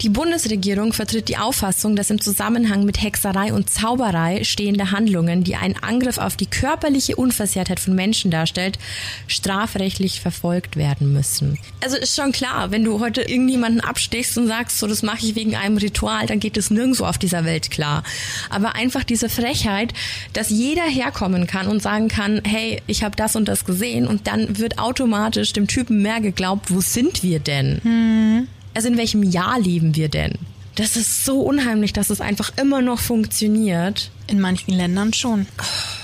Die 0.00 0.08
Bundesregierung 0.08 0.92
vertritt 0.92 1.28
die 1.28 1.38
Auffassung, 1.38 1.96
dass 1.96 2.10
im 2.10 2.20
Zusammenhang 2.20 2.84
mit 2.84 3.02
Hexerei 3.02 3.52
und 3.52 3.70
Zauberei 3.70 4.44
stehende 4.44 4.90
Handlungen, 4.90 5.44
die 5.44 5.56
einen 5.56 5.76
Angriff 5.82 6.18
auf 6.18 6.36
die 6.36 6.46
körperliche 6.46 7.16
Unversehrtheit 7.16 7.80
von 7.80 7.94
Menschen 7.94 8.30
darstellt, 8.30 8.78
strafrechtlich 9.26 10.20
verfolgt 10.20 10.76
werden 10.76 11.12
müssen. 11.12 11.58
Also 11.82 11.96
ist 11.96 12.16
schon 12.16 12.32
klar, 12.32 12.61
wenn 12.70 12.84
du 12.84 13.00
heute 13.00 13.22
irgendjemanden 13.22 13.80
abstichst 13.80 14.36
und 14.38 14.46
sagst, 14.46 14.78
so 14.78 14.86
das 14.86 15.02
mache 15.02 15.26
ich 15.26 15.34
wegen 15.34 15.56
einem 15.56 15.76
Ritual, 15.76 16.26
dann 16.26 16.40
geht 16.40 16.56
es 16.56 16.70
nirgendwo 16.70 17.04
auf 17.04 17.18
dieser 17.18 17.44
Welt 17.44 17.70
klar. 17.70 18.02
Aber 18.50 18.74
einfach 18.74 19.04
diese 19.04 19.28
Frechheit, 19.28 19.92
dass 20.32 20.50
jeder 20.50 20.84
herkommen 20.84 21.46
kann 21.46 21.66
und 21.66 21.82
sagen 21.82 22.08
kann, 22.08 22.40
hey, 22.44 22.80
ich 22.86 23.02
habe 23.02 23.16
das 23.16 23.36
und 23.36 23.46
das 23.46 23.64
gesehen 23.64 24.06
und 24.06 24.26
dann 24.26 24.58
wird 24.58 24.78
automatisch 24.78 25.52
dem 25.52 25.66
Typen 25.66 26.02
mehr 26.02 26.20
geglaubt, 26.20 26.70
wo 26.70 26.80
sind 26.80 27.22
wir 27.22 27.40
denn? 27.40 27.80
Hm. 27.82 28.48
Also 28.74 28.88
in 28.88 28.96
welchem 28.96 29.22
Jahr 29.22 29.60
leben 29.60 29.96
wir 29.96 30.08
denn? 30.08 30.32
Das 30.74 30.96
ist 30.96 31.24
so 31.24 31.40
unheimlich, 31.40 31.92
dass 31.92 32.08
es 32.08 32.20
einfach 32.20 32.52
immer 32.56 32.80
noch 32.80 33.00
funktioniert. 33.00 34.10
In 34.26 34.40
manchen 34.40 34.72
Ländern 34.72 35.12
schon. 35.12 35.46
Oh 35.60 36.01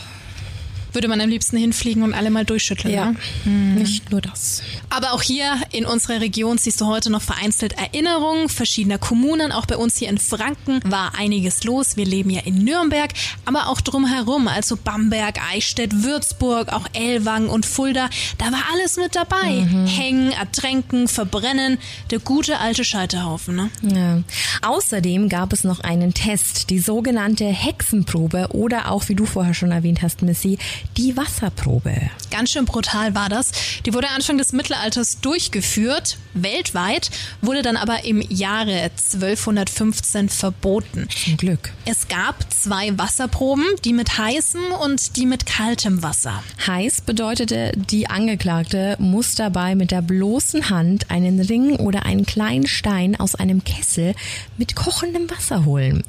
würde 0.99 1.07
man 1.07 1.21
am 1.21 1.29
liebsten 1.29 1.57
hinfliegen 1.57 2.03
und 2.03 2.13
alle 2.13 2.29
mal 2.29 2.45
durchschütteln. 2.45 2.93
Ja, 2.93 3.13
ne? 3.13 3.17
mhm. 3.45 3.75
nicht 3.77 4.11
nur 4.11 4.21
das. 4.21 4.63
Aber 4.91 5.13
auch 5.13 5.23
hier 5.23 5.57
in 5.71 5.87
unserer 5.87 6.21
Region 6.21 6.59
siehst 6.59 6.81
du 6.81 6.87
heute 6.87 7.09
noch 7.09 7.23
vereinzelt 7.23 7.75
Erinnerungen 7.79 8.49
verschiedener 8.49 8.99
Kommunen. 8.99 9.53
Auch 9.53 9.65
bei 9.65 9.77
uns 9.77 9.97
hier 9.97 10.09
in 10.09 10.19
Franken 10.19 10.81
war 10.85 11.13
einiges 11.17 11.63
los. 11.63 11.97
Wir 11.97 12.05
leben 12.05 12.31
ja 12.31 12.41
in 12.41 12.65
Nürnberg, 12.65 13.13
aber 13.45 13.69
auch 13.69 13.81
drumherum, 13.81 14.49
also 14.49 14.77
Bamberg, 14.77 15.39
Eichstätt, 15.53 16.03
Würzburg, 16.03 16.73
auch 16.73 16.87
Ellwang 16.95 17.49
und 17.49 17.65
Fulda. 17.65 18.11
Da 18.39 18.47
war 18.47 18.65
alles 18.73 18.97
mit 18.97 19.15
dabei. 19.15 19.51
Mhm. 19.51 19.87
Hängen, 19.87 20.33
ertränken, 20.33 21.07
verbrennen. 21.07 21.79
Der 22.11 22.19
gute 22.19 22.59
alte 22.59 22.83
Scheiterhaufen. 22.83 23.55
Ne? 23.55 23.71
Ja. 23.83 24.69
Außerdem 24.69 25.29
gab 25.29 25.53
es 25.53 25.63
noch 25.63 25.79
einen 25.79 26.13
Test, 26.13 26.71
die 26.71 26.81
sogenannte 26.81 27.45
Hexenprobe 27.45 28.49
oder 28.51 28.91
auch, 28.91 29.09
wie 29.09 29.15
du 29.15 29.27
vorher 29.27 29.55
schon 29.55 29.71
erwähnt 29.71 30.03
hast, 30.03 30.23
Missy, 30.23 30.59
die 30.96 31.16
Wasserprobe. 31.16 31.94
Ganz 32.31 32.51
schön 32.51 32.64
brutal 32.64 33.14
war 33.14 33.29
das. 33.29 33.53
Die 33.87 33.94
wurde 33.94 34.09
Anfang 34.09 34.38
des 34.38 34.53
Mittelalters 34.53 35.20
durchgeführt, 35.20 36.18
weltweit, 36.35 37.11
wurde 37.40 37.62
dann 37.62 37.77
aber 37.77 38.05
im 38.05 38.20
Jahre 38.20 38.72
1215 38.72 40.29
verboten. 40.29 41.09
Zum 41.11 41.37
Glück. 41.37 41.70
Es 41.85 42.09
gab 42.09 42.37
zwei 42.53 42.96
Wasserproben, 42.98 43.64
die 43.85 43.92
mit 43.92 44.18
heißem 44.18 44.61
und 44.85 45.16
die 45.16 45.27
mit 45.27 45.46
kaltem 45.46 46.03
Wasser. 46.03 46.42
Heiß 46.66 47.03
bedeutete, 47.03 47.72
die 47.77 48.09
Angeklagte 48.11 48.96
muss 48.98 49.35
dabei 49.35 49.74
mit 49.74 49.90
der 49.90 50.03
bloßen 50.03 50.70
Hand 50.70 51.11
einen 51.11 51.40
Ring 51.40 51.77
oder 51.77 52.05
einen 52.05 52.27
kleinen 52.27 52.66
Stein 52.66 53.18
aus 53.18 53.35
einem 53.35 53.64
Kessel 53.64 54.14
mit 54.59 54.77
kochendem 54.77 55.31
Wasser 55.31 55.64
holen. 55.64 56.05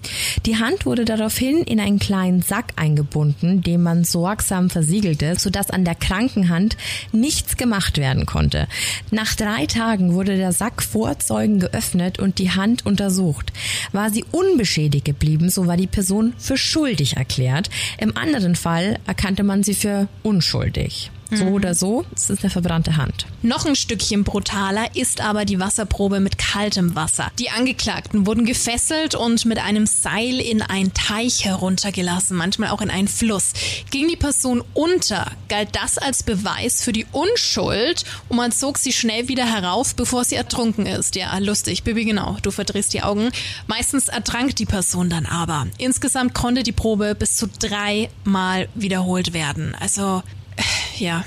Die 0.45 0.57
Hand 0.57 0.85
wurde 0.85 1.05
daraufhin 1.05 1.63
in 1.63 1.79
einen 1.79 1.99
kleinen 1.99 2.41
Sack 2.41 2.73
eingebunden, 2.75 3.61
den 3.61 3.81
man 3.81 4.03
sorgsam 4.03 4.58
sorgsam 4.59 4.69
versiegelte, 4.69 5.37
sodass 5.37 5.71
an 5.71 5.85
der 5.85 5.95
Krankenhand 5.95 6.75
nichts 7.11 7.57
gemacht 7.57 7.97
werden 7.97 8.25
konnte. 8.25 8.67
Nach 9.11 9.33
drei 9.35 9.65
Tagen 9.65 10.13
wurde 10.13 10.35
der 10.35 10.51
Sack 10.51 10.83
vor 10.83 11.17
Zeugen 11.19 11.59
geöffnet 11.59 12.19
und 12.19 12.39
die 12.39 12.51
Hand 12.51 12.85
untersucht. 12.85 13.53
War 13.91 14.09
sie 14.09 14.25
unbeschädigt 14.31 15.05
geblieben, 15.05 15.49
so 15.49 15.67
war 15.67 15.77
die 15.77 15.87
Person 15.87 16.33
für 16.37 16.57
schuldig 16.57 17.17
erklärt. 17.17 17.69
Im 17.97 18.17
anderen 18.17 18.55
Fall 18.55 18.99
erkannte 19.07 19.43
man 19.43 19.63
sie 19.63 19.73
für 19.73 20.07
unschuldig. 20.23 21.11
So 21.31 21.45
mhm. 21.45 21.53
oder 21.53 21.75
so, 21.75 22.05
es 22.15 22.29
ist 22.29 22.43
eine 22.43 22.49
verbrannte 22.49 22.97
Hand. 22.97 23.27
Noch 23.43 23.65
ein 23.65 23.75
Stückchen 23.75 24.23
brutaler 24.23 24.95
ist 24.95 25.21
aber 25.21 25.45
die 25.45 25.59
Wasserprobe 25.59 26.19
mit 26.19 26.39
kaltem 26.39 26.95
Wasser. 26.95 27.31
Die 27.37 27.51
Angeklagten 27.51 28.25
wurden 28.25 28.45
gefesselt 28.45 29.13
und 29.13 29.45
mit 29.45 29.59
einem 29.59 29.85
Seil 29.85 30.39
in 30.39 30.63
einen 30.63 30.93
Teich 30.93 31.45
heruntergelassen, 31.45 32.35
manchmal 32.35 32.69
auch 32.69 32.81
in 32.81 32.89
einen 32.89 33.07
Fluss. 33.07 33.53
Ging 33.91 34.07
die 34.07 34.15
Person 34.15 34.63
unter, 34.73 35.31
galt 35.49 35.69
das 35.73 35.99
als 35.99 36.23
Beweis 36.23 36.81
für 36.81 36.93
die 36.93 37.05
Unschuld 37.11 38.05
und 38.27 38.37
man 38.37 38.51
zog 38.51 38.79
sie 38.79 38.91
schnell 38.91 39.27
wieder 39.27 39.45
herauf, 39.45 39.95
bevor 39.95 40.23
sie 40.23 40.35
ertrunken 40.35 40.87
ist. 40.87 41.15
Ja, 41.15 41.37
lustig, 41.37 41.83
Bibi, 41.83 42.05
genau, 42.05 42.37
du 42.41 42.49
verdrehst 42.49 42.93
die 42.93 43.03
Augen. 43.03 43.29
Meistens 43.67 44.07
ertrank 44.07 44.55
die 44.55 44.65
Person 44.65 45.09
dann 45.09 45.27
aber. 45.27 45.67
Insgesamt 45.77 46.33
konnte 46.33 46.63
die 46.63 46.71
Probe 46.71 47.13
bis 47.13 47.37
zu 47.37 47.47
dreimal 47.47 48.67
wiederholt 48.73 49.33
werden. 49.33 49.75
Also 49.79 50.23
ja, 50.99 51.23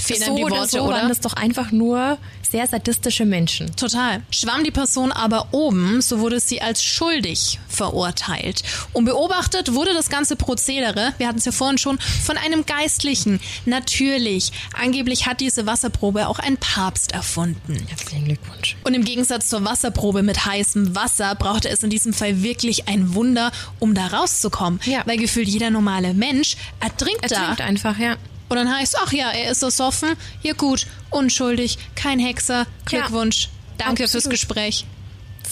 Fehlen 0.00 0.22
so 0.22 0.36
die 0.36 0.44
oder 0.44 0.56
Worte, 0.56 0.70
so 0.70 0.80
oder? 0.82 0.96
waren 0.96 1.08
das 1.08 1.20
doch 1.20 1.34
einfach 1.34 1.72
nur 1.72 2.18
sehr 2.48 2.66
sadistische 2.66 3.24
Menschen. 3.24 3.74
Total. 3.74 4.22
Schwamm 4.30 4.62
die 4.62 4.70
Person 4.70 5.10
aber 5.12 5.48
oben, 5.52 6.00
so 6.02 6.20
wurde 6.20 6.40
sie 6.40 6.60
als 6.60 6.84
schuldig 6.84 7.58
verurteilt. 7.68 8.62
Und 8.92 9.06
beobachtet 9.06 9.74
wurde 9.74 9.94
das 9.94 10.08
ganze 10.08 10.36
Prozedere, 10.36 11.14
wir 11.18 11.26
hatten 11.26 11.38
es 11.38 11.46
ja 11.46 11.52
vorhin 11.52 11.78
schon, 11.78 11.98
von 12.24 12.36
einem 12.36 12.66
Geistlichen. 12.66 13.40
Natürlich. 13.64 14.52
Angeblich 14.78 15.26
hat 15.26 15.40
diese 15.40 15.66
Wasserprobe 15.66 16.28
auch 16.28 16.38
ein 16.38 16.56
Papst 16.58 17.12
erfunden. 17.12 17.86
Herzlichen 17.88 18.26
Glückwunsch. 18.26 18.76
Und 18.84 18.94
im 18.94 19.04
Gegensatz 19.04 19.48
zur 19.48 19.64
Wasserprobe 19.64 20.22
mit 20.22 20.44
heißem 20.44 20.94
Wasser 20.94 21.34
brauchte 21.34 21.68
es 21.70 21.82
in 21.82 21.90
diesem 21.90 22.12
Fall 22.12 22.42
wirklich 22.42 22.88
ein 22.88 23.14
Wunder, 23.14 23.50
um 23.80 23.94
da 23.94 24.08
rauszukommen. 24.08 24.80
Ja. 24.84 25.02
Weil 25.06 25.16
gefühlt 25.16 25.48
jeder 25.48 25.70
normale 25.70 26.14
Mensch 26.14 26.56
ertrinkt, 26.80 27.22
Er 27.22 27.28
trinkt 27.30 27.60
da. 27.60 27.64
einfach, 27.64 27.98
ja. 27.98 28.16
Und 28.48 28.56
dann 28.56 28.72
heißt 28.72 28.96
ach 29.04 29.12
ja, 29.12 29.30
er 29.30 29.50
ist 29.50 29.62
ersoffen. 29.62 30.10
Ja 30.42 30.52
gut, 30.52 30.86
unschuldig, 31.10 31.78
kein 31.94 32.18
Hexer. 32.18 32.66
Glückwunsch. 32.84 33.48
Danke 33.78 34.04
fürs 34.08 34.26
absolut. 34.26 34.32
Gespräch. 34.32 34.84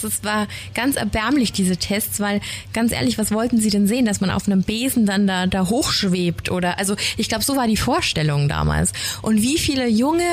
Das 0.01 0.23
war 0.23 0.47
ganz 0.73 0.95
erbärmlich, 0.95 1.51
diese 1.53 1.77
Tests, 1.77 2.19
weil 2.19 2.41
ganz 2.73 2.91
ehrlich, 2.91 3.17
was 3.17 3.31
wollten 3.31 3.59
sie 3.59 3.69
denn 3.69 3.87
sehen, 3.87 4.05
dass 4.05 4.21
man 4.21 4.29
auf 4.31 4.47
einem 4.47 4.63
Besen 4.63 5.05
dann 5.05 5.27
da, 5.27 5.47
da 5.47 5.67
hochschwebt 5.69 6.51
oder, 6.51 6.79
also 6.79 6.95
ich 7.15 7.29
glaube, 7.29 7.43
so 7.43 7.55
war 7.55 7.67
die 7.67 7.77
Vorstellung 7.77 8.49
damals. 8.49 8.91
Und 9.21 9.41
wie 9.41 9.57
viele 9.57 9.87
junge, 9.87 10.23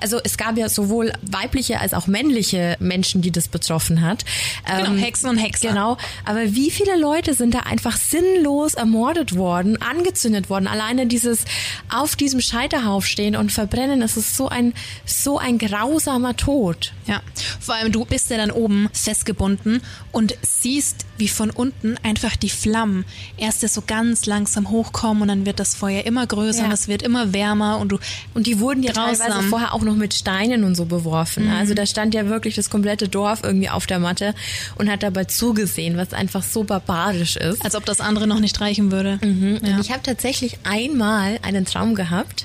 also 0.00 0.18
es 0.22 0.36
gab 0.36 0.56
ja 0.58 0.68
sowohl 0.68 1.12
weibliche 1.22 1.80
als 1.80 1.94
auch 1.94 2.06
männliche 2.06 2.76
Menschen, 2.80 3.22
die 3.22 3.30
das 3.30 3.48
betroffen 3.48 4.00
hat. 4.00 4.24
Genau, 4.66 4.92
Hexen 4.96 5.28
und 5.30 5.38
Hexer. 5.38 5.68
Genau, 5.68 5.96
aber 6.24 6.54
wie 6.54 6.70
viele 6.70 6.96
Leute 6.98 7.34
sind 7.34 7.54
da 7.54 7.60
einfach 7.60 7.96
sinnlos 7.96 8.74
ermordet 8.74 9.34
worden, 9.36 9.80
angezündet 9.82 10.50
worden? 10.50 10.66
Alleine 10.66 11.06
dieses 11.06 11.44
auf 11.92 12.16
diesem 12.16 12.40
Scheiterhauf 12.40 13.06
stehen 13.06 13.36
und 13.36 13.52
verbrennen, 13.52 14.00
das 14.00 14.16
ist 14.16 14.36
so 14.36 14.48
ein, 14.48 14.74
so 15.04 15.38
ein 15.38 15.58
grausamer 15.58 16.36
Tod. 16.36 16.92
Ja, 17.06 17.20
vor 17.60 17.74
allem 17.74 17.92
du 17.92 18.04
bist 18.04 18.30
ja 18.30 18.36
dann 18.36 18.50
oben 18.50 18.88
festgebunden 18.92 19.82
und 20.12 20.34
siehst, 20.42 21.06
wie 21.18 21.28
von 21.28 21.50
unten 21.50 21.96
einfach 22.02 22.36
die 22.36 22.50
Flammen 22.50 23.04
erst 23.36 23.60
so 23.68 23.82
ganz 23.86 24.26
langsam 24.26 24.70
hochkommen 24.70 25.22
und 25.22 25.28
dann 25.28 25.46
wird 25.46 25.60
das 25.60 25.74
Feuer 25.74 26.04
immer 26.04 26.26
größer 26.26 26.60
Ja. 26.60 26.64
und 26.66 26.72
es 26.72 26.88
wird 26.88 27.02
immer 27.02 27.32
wärmer 27.32 27.78
und 27.78 27.90
du 27.92 27.98
Und 28.34 28.46
die 28.46 28.58
wurden 28.60 28.82
ja 28.82 28.92
Grausam. 28.92 29.26
teilweise 29.28 29.48
vorher 29.48 29.74
auch 29.74 29.82
noch 29.82 29.89
mit 29.96 30.14
Steinen 30.14 30.64
und 30.64 30.74
so 30.74 30.84
beworfen. 30.84 31.46
Mhm. 31.46 31.52
Also 31.52 31.74
da 31.74 31.86
stand 31.86 32.14
ja 32.14 32.26
wirklich 32.26 32.54
das 32.54 32.70
komplette 32.70 33.08
Dorf 33.08 33.40
irgendwie 33.42 33.68
auf 33.68 33.86
der 33.86 33.98
Matte 33.98 34.34
und 34.76 34.90
hat 34.90 35.02
dabei 35.02 35.24
zugesehen, 35.24 35.96
was 35.96 36.12
einfach 36.12 36.42
so 36.42 36.64
barbarisch 36.64 37.36
ist. 37.36 37.64
als 37.64 37.74
ob 37.74 37.84
das 37.84 38.00
andere 38.00 38.26
noch 38.26 38.40
nicht 38.40 38.60
reichen 38.60 38.90
würde. 38.92 39.18
Und 39.22 39.78
ich 39.80 39.90
habe 39.90 40.02
tatsächlich 40.02 40.58
einmal 40.64 41.38
einen 41.42 41.64
Traum 41.64 41.94
gehabt. 41.94 42.44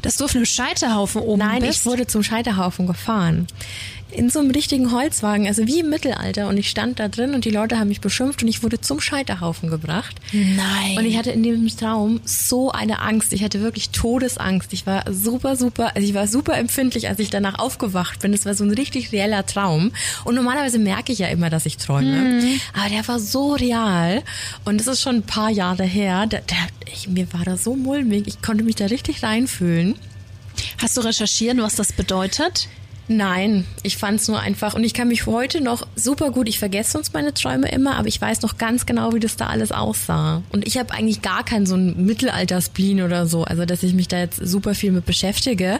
Dass 0.00 0.16
du 0.16 0.24
auf 0.24 0.34
einem 0.34 0.46
Scheiterhaufen 0.46 1.20
oben 1.20 1.40
Nein, 1.40 1.60
bist. 1.60 1.80
ich 1.80 1.86
wurde 1.86 2.06
zum 2.06 2.22
Scheiterhaufen 2.22 2.86
gefahren. 2.86 3.46
In 4.14 4.30
so 4.30 4.40
einem 4.40 4.50
richtigen 4.50 4.92
Holzwagen, 4.92 5.46
also 5.46 5.66
wie 5.66 5.80
im 5.80 5.88
Mittelalter. 5.88 6.48
Und 6.48 6.56
ich 6.56 6.68
stand 6.68 7.00
da 7.00 7.08
drin 7.08 7.34
und 7.34 7.44
die 7.44 7.50
Leute 7.50 7.78
haben 7.78 7.88
mich 7.88 8.00
beschimpft 8.00 8.42
und 8.42 8.48
ich 8.48 8.62
wurde 8.62 8.80
zum 8.80 9.00
Scheiterhaufen 9.00 9.70
gebracht. 9.70 10.16
Nein. 10.32 10.98
Und 10.98 11.06
ich 11.06 11.16
hatte 11.16 11.30
in 11.30 11.42
dem 11.42 11.66
Traum 11.68 12.20
so 12.24 12.70
eine 12.70 13.00
Angst. 13.00 13.32
Ich 13.32 13.42
hatte 13.42 13.60
wirklich 13.62 13.90
Todesangst. 13.90 14.72
Ich 14.72 14.86
war 14.86 15.04
super, 15.10 15.56
super, 15.56 15.96
also 15.96 16.06
ich 16.06 16.14
war 16.14 16.26
super 16.26 16.56
empfindlich, 16.58 17.08
als 17.08 17.18
ich 17.20 17.30
danach 17.30 17.58
aufgewacht 17.58 18.20
bin. 18.20 18.32
Das 18.32 18.44
war 18.44 18.54
so 18.54 18.64
ein 18.64 18.70
richtig 18.72 19.12
reeller 19.12 19.46
Traum. 19.46 19.92
Und 20.24 20.34
normalerweise 20.34 20.78
merke 20.78 21.12
ich 21.12 21.18
ja 21.18 21.28
immer, 21.28 21.48
dass 21.50 21.66
ich 21.66 21.78
träume. 21.78 22.42
Aber 22.74 22.88
der 22.90 23.06
war 23.08 23.18
so 23.18 23.54
real. 23.54 24.22
Und 24.64 24.78
das 24.78 24.86
ist 24.86 25.00
schon 25.00 25.16
ein 25.16 25.22
paar 25.22 25.50
Jahre 25.50 25.84
her. 25.84 26.26
Da, 26.26 26.38
da, 26.46 26.56
ich, 26.92 27.08
mir 27.08 27.32
war 27.32 27.44
da 27.44 27.56
so 27.56 27.74
mulmig. 27.76 28.24
Ich 28.26 28.42
konnte 28.42 28.64
mich 28.64 28.76
da 28.76 28.86
richtig 28.86 29.22
reinfühlen. 29.22 29.94
Hast 30.78 30.96
du 30.96 31.00
recherchiert, 31.00 31.56
was 31.58 31.76
das 31.76 31.92
bedeutet? 31.92 32.68
Nein, 33.08 33.66
ich 33.82 33.96
fand 33.96 34.20
es 34.20 34.28
nur 34.28 34.40
einfach 34.40 34.74
und 34.74 34.84
ich 34.84 34.94
kann 34.94 35.08
mich 35.08 35.26
heute 35.26 35.60
noch 35.60 35.86
super 35.96 36.30
gut, 36.30 36.48
ich 36.48 36.58
vergesse 36.58 36.92
sonst 36.92 37.12
meine 37.12 37.34
Träume 37.34 37.68
immer, 37.70 37.96
aber 37.96 38.08
ich 38.08 38.20
weiß 38.20 38.42
noch 38.42 38.58
ganz 38.58 38.86
genau, 38.86 39.12
wie 39.12 39.20
das 39.20 39.36
da 39.36 39.48
alles 39.48 39.72
aussah. 39.72 40.42
Und 40.50 40.66
ich 40.66 40.78
habe 40.78 40.94
eigentlich 40.94 41.20
gar 41.20 41.44
keinen 41.44 41.66
so 41.66 41.74
einen 41.74 42.06
Mittelalter-Spleen 42.06 43.02
oder 43.02 43.26
so, 43.26 43.44
also 43.44 43.64
dass 43.64 43.82
ich 43.82 43.92
mich 43.92 44.08
da 44.08 44.18
jetzt 44.18 44.36
super 44.36 44.74
viel 44.74 44.92
mit 44.92 45.04
beschäftige. 45.04 45.78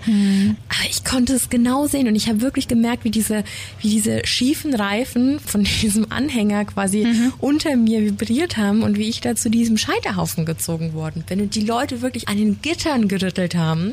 Aber 0.69 0.91
ich 0.91 1.05
konnte 1.05 1.35
es 1.35 1.49
genau 1.49 1.87
sehen 1.87 2.09
und 2.09 2.17
ich 2.17 2.29
habe 2.29 2.41
wirklich 2.41 2.67
gemerkt, 2.69 3.05
wie 3.05 3.11
diese, 3.11 3.45
wie 3.81 3.89
diese 3.89 4.27
schiefen 4.27 4.75
Reifen 4.75 5.39
von 5.41 5.65
diesem 5.83 6.11
Anhänger 6.11 6.65
quasi 6.65 7.07
unter 7.39 7.77
mir 7.77 8.01
vibriert 8.03 8.57
haben 8.57 8.83
und 8.83 8.99
wie 8.99 9.09
ich 9.09 9.21
da 9.21 9.37
zu 9.37 9.49
diesem 9.49 9.77
Scheiterhaufen 9.77 10.45
gezogen 10.45 10.93
worden 10.93 11.25
bin 11.27 11.41
und 11.41 11.55
die 11.55 11.65
Leute 11.65 12.03
wirklich 12.03 12.29
an 12.29 12.37
den 12.37 12.61
Gittern 12.63 13.09
gerüttelt 13.09 13.55
haben. 13.55 13.93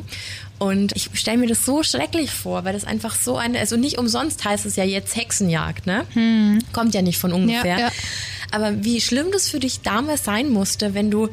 Und 0.60 0.94
ich 0.94 1.08
stelle 1.14 1.38
mir 1.38 1.46
das 1.46 1.64
so 1.64 1.82
schrecklich 1.82 2.30
vor, 2.30 2.66
weil 2.66 2.74
das 2.74 2.84
einfach 2.84 3.14
so 3.14 3.38
eine, 3.38 3.58
also 3.58 3.78
nicht 3.78 3.96
umsonst 3.96 4.44
heißt 4.44 4.66
es 4.66 4.76
ja 4.76 4.84
jetzt 4.84 5.16
Hexenjagd, 5.16 5.86
ne? 5.86 6.04
Kommt 6.74 6.94
ja 6.94 7.00
nicht 7.00 7.18
von 7.18 7.32
ungefähr. 7.32 7.78
Ja, 7.78 7.86
ja. 7.86 7.92
Aber 8.52 8.84
wie 8.84 9.00
schlimm 9.00 9.28
das 9.32 9.48
für 9.48 9.58
dich 9.58 9.80
damals 9.80 10.24
sein 10.24 10.50
musste, 10.50 10.92
wenn 10.92 11.10
du 11.10 11.30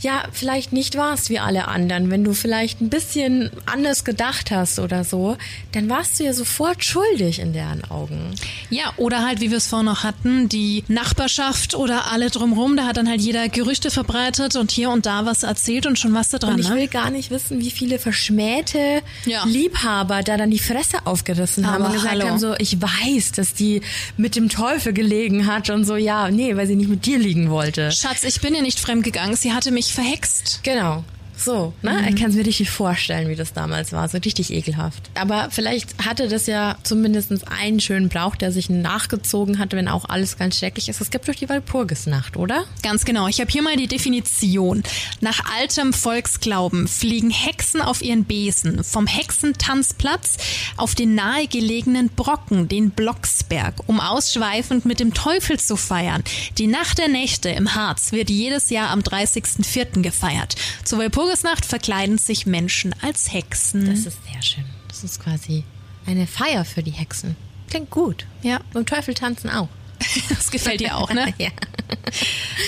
ja 0.00 0.22
vielleicht 0.32 0.72
nicht 0.72 0.96
warst 0.96 1.30
wie 1.30 1.38
alle 1.38 1.68
anderen, 1.68 2.10
wenn 2.10 2.24
du 2.24 2.32
vielleicht 2.34 2.80
ein 2.80 2.90
bisschen 2.90 3.50
anders 3.66 4.04
gedacht 4.04 4.50
hast 4.50 4.78
oder 4.78 5.04
so, 5.04 5.36
dann 5.72 5.88
warst 5.88 6.18
du 6.18 6.24
ja 6.24 6.32
sofort 6.32 6.84
schuldig 6.84 7.38
in 7.40 7.52
deren 7.52 7.84
Augen. 7.90 8.34
Ja, 8.70 8.92
oder 8.96 9.24
halt, 9.26 9.40
wie 9.40 9.50
wir 9.50 9.58
es 9.58 9.66
vorhin 9.66 9.86
noch 9.86 10.04
hatten, 10.04 10.48
die 10.48 10.84
Nachbarschaft 10.88 11.74
oder 11.74 12.12
alle 12.12 12.30
drumherum, 12.30 12.76
da 12.76 12.86
hat 12.86 12.96
dann 12.96 13.08
halt 13.08 13.20
jeder 13.20 13.48
Gerüchte 13.48 13.90
verbreitet 13.90 14.56
und 14.56 14.70
hier 14.70 14.90
und 14.90 15.06
da 15.06 15.26
was 15.26 15.42
erzählt 15.42 15.86
und 15.86 15.98
schon 15.98 16.14
was 16.14 16.28
da 16.30 16.38
dran. 16.38 16.54
Und 16.54 16.60
ich 16.60 16.68
ne? 16.68 16.76
will 16.76 16.88
gar 16.88 17.10
nicht 17.10 17.30
wissen, 17.30 17.60
wie 17.60 17.70
viele 17.70 17.98
verschmähte 17.98 19.02
Ja. 19.24 19.44
Liebhaber 19.44 20.22
da 20.22 20.36
dann 20.36 20.50
die 20.50 20.58
Fresse 20.58 20.98
aufgerissen 21.06 21.66
haben 21.66 21.82
Aber 21.82 21.86
und 21.86 21.92
gesagt 21.94 22.12
hallo. 22.14 22.28
haben, 22.28 22.38
so, 22.38 22.54
ich 22.58 22.80
weiß, 22.80 23.32
dass 23.32 23.54
die 23.54 23.80
mit 24.16 24.36
dem 24.36 24.48
Teufel 24.48 24.92
gelegen 24.92 25.46
hat 25.46 25.70
und 25.70 25.84
so, 25.84 25.96
ja, 25.96 26.30
nee, 26.30 26.56
weil 26.56 26.66
sie 26.66 26.76
nicht 26.76 26.88
mit 26.88 27.06
dir 27.06 27.18
liegen 27.18 27.50
wollte. 27.50 27.90
Schatz, 27.92 28.24
ich 28.24 28.40
bin 28.40 28.54
ihr 28.54 28.62
nicht 28.62 28.78
fremdgegangen, 28.80 29.36
sie 29.36 29.52
hatte 29.52 29.70
mich 29.70 29.87
verhext. 29.92 30.60
Genau. 30.62 31.04
So, 31.38 31.72
ne? 31.82 31.92
Mhm. 31.92 32.08
Ich 32.08 32.16
kann 32.16 32.30
es 32.30 32.36
mir 32.36 32.44
richtig 32.44 32.68
vorstellen, 32.68 33.28
wie 33.28 33.36
das 33.36 33.52
damals 33.52 33.92
war. 33.92 34.08
So 34.08 34.18
richtig 34.18 34.52
ekelhaft. 34.52 35.10
Aber 35.14 35.48
vielleicht 35.50 36.04
hatte 36.04 36.28
das 36.28 36.46
ja 36.46 36.76
zumindest 36.82 37.32
einen 37.48 37.78
schönen 37.78 38.08
Brauch, 38.08 38.34
der 38.34 38.50
sich 38.50 38.68
nachgezogen 38.68 39.58
hat, 39.58 39.72
wenn 39.72 39.86
auch 39.86 40.06
alles 40.06 40.36
ganz 40.36 40.58
schrecklich 40.58 40.88
ist. 40.88 41.00
Es 41.00 41.10
gibt 41.10 41.28
doch 41.28 41.34
die 41.34 41.48
Walpurgisnacht, 41.48 42.36
oder? 42.36 42.64
Ganz 42.82 43.04
genau. 43.04 43.28
Ich 43.28 43.40
habe 43.40 43.50
hier 43.50 43.62
mal 43.62 43.76
die 43.76 43.86
Definition. 43.86 44.82
Nach 45.20 45.40
altem 45.58 45.92
Volksglauben 45.92 46.88
fliegen 46.88 47.30
Hexen 47.30 47.80
auf 47.82 48.02
ihren 48.02 48.24
Besen 48.24 48.82
vom 48.82 49.06
Hexentanzplatz 49.06 50.38
auf 50.76 50.96
den 50.96 51.14
nahegelegenen 51.14 52.08
Brocken, 52.08 52.66
den 52.66 52.90
Blocksberg, 52.90 53.74
um 53.86 54.00
ausschweifend 54.00 54.84
mit 54.84 54.98
dem 54.98 55.14
Teufel 55.14 55.60
zu 55.60 55.76
feiern. 55.76 56.24
Die 56.58 56.66
Nacht 56.66 56.98
der 56.98 57.08
Nächte 57.08 57.50
im 57.50 57.76
Harz 57.76 58.10
wird 58.10 58.28
jedes 58.28 58.70
Jahr 58.70 58.90
am 58.90 59.00
30.04. 59.00 60.02
gefeiert. 60.02 60.56
Zur 60.84 60.98
Walpurgisnacht 60.98 61.27
verkleiden 61.36 62.18
sich 62.18 62.46
Menschen 62.46 62.94
als 63.02 63.32
Hexen. 63.32 63.86
Das 63.86 64.00
ist 64.00 64.18
sehr 64.30 64.42
schön. 64.42 64.64
Das 64.88 65.04
ist 65.04 65.22
quasi 65.22 65.64
eine 66.06 66.26
Feier 66.26 66.64
für 66.64 66.82
die 66.82 66.90
Hexen. 66.90 67.36
Klingt 67.68 67.90
gut. 67.90 68.26
Ja. 68.42 68.60
Beim 68.72 68.86
Teufel 68.86 69.14
tanzen 69.14 69.50
auch. 69.50 69.68
Das 70.28 70.50
gefällt 70.50 70.80
dir 70.80 70.96
auch, 70.96 71.12
ne? 71.12 71.34
ja. 71.38 71.50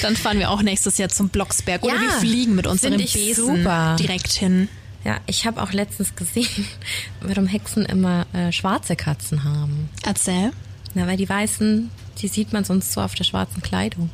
Dann 0.02 0.16
fahren 0.16 0.38
wir 0.38 0.50
auch 0.50 0.62
nächstes 0.62 0.98
Jahr 0.98 1.08
zum 1.08 1.28
Blocksberg. 1.28 1.82
Oder 1.82 1.94
Ja, 1.94 2.00
wir 2.00 2.10
fliegen 2.10 2.54
mit 2.54 2.66
unserem 2.66 2.96
Besen 2.98 3.34
super. 3.58 3.96
direkt 3.98 4.32
hin. 4.32 4.68
Ja, 5.04 5.18
ich 5.26 5.46
habe 5.46 5.62
auch 5.62 5.72
letztens 5.72 6.14
gesehen, 6.14 6.66
warum 7.20 7.46
Hexen 7.46 7.86
immer 7.86 8.26
äh, 8.34 8.52
schwarze 8.52 8.96
Katzen 8.96 9.44
haben. 9.44 9.88
Erzähl. 10.04 10.52
Na, 10.94 11.06
weil 11.06 11.16
die 11.16 11.28
weißen, 11.28 11.90
die 12.20 12.28
sieht 12.28 12.52
man 12.52 12.64
sonst 12.64 12.92
so 12.92 13.00
auf 13.00 13.14
der 13.14 13.24
schwarzen 13.24 13.62
Kleidung. 13.62 14.10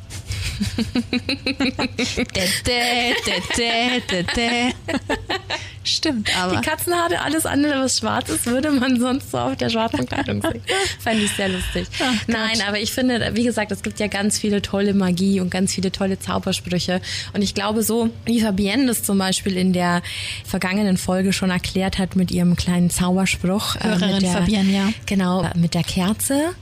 Stimmt, 5.87 6.37
aber. 6.37 6.57
Die 6.57 6.61
Katzenhaare, 6.61 7.21
alles 7.21 7.45
andere, 7.45 7.83
was 7.83 7.99
schwarz 7.99 8.29
ist, 8.29 8.45
würde 8.45 8.71
man 8.71 8.99
sonst 8.99 9.31
so 9.31 9.37
auf 9.37 9.55
der 9.55 9.69
schwarzen 9.69 10.05
Kleidung 10.05 10.41
sehen. 10.41 10.61
Fand 10.99 11.21
ich 11.21 11.31
sehr 11.31 11.47
lustig. 11.47 11.87
Nein, 12.27 12.61
aber 12.67 12.79
ich 12.79 12.91
finde, 12.91 13.31
wie 13.35 13.45
gesagt, 13.45 13.71
es 13.71 13.83
gibt 13.83 13.99
ja 13.99 14.07
ganz 14.07 14.37
viele 14.37 14.61
tolle 14.61 14.93
Magie 14.93 15.39
und 15.39 15.49
ganz 15.49 15.73
viele 15.73 15.91
tolle 15.91 16.19
Zaubersprüche. 16.19 16.99
Und 17.33 17.41
ich 17.41 17.53
glaube, 17.53 17.83
so 17.83 18.09
wie 18.25 18.41
Fabienne 18.41 18.87
das 18.87 19.03
zum 19.03 19.17
Beispiel 19.17 19.55
in 19.55 19.71
der 19.71 20.01
vergangenen 20.43 20.97
Folge 20.97 21.31
schon 21.31 21.51
erklärt 21.51 21.97
hat 21.99 22.17
mit 22.17 22.31
ihrem 22.31 22.57
kleinen 22.57 22.89
Zauberspruch. 22.89 23.77
äh, 23.77 23.83
Hörerin 23.85 24.15
mit 24.15 24.21
der, 24.23 24.31
Fabienne, 24.31 24.71
ja. 24.71 24.89
Genau, 25.05 25.43
äh, 25.43 25.57
mit 25.57 25.73
der 25.73 25.83
Kerze, 25.83 26.53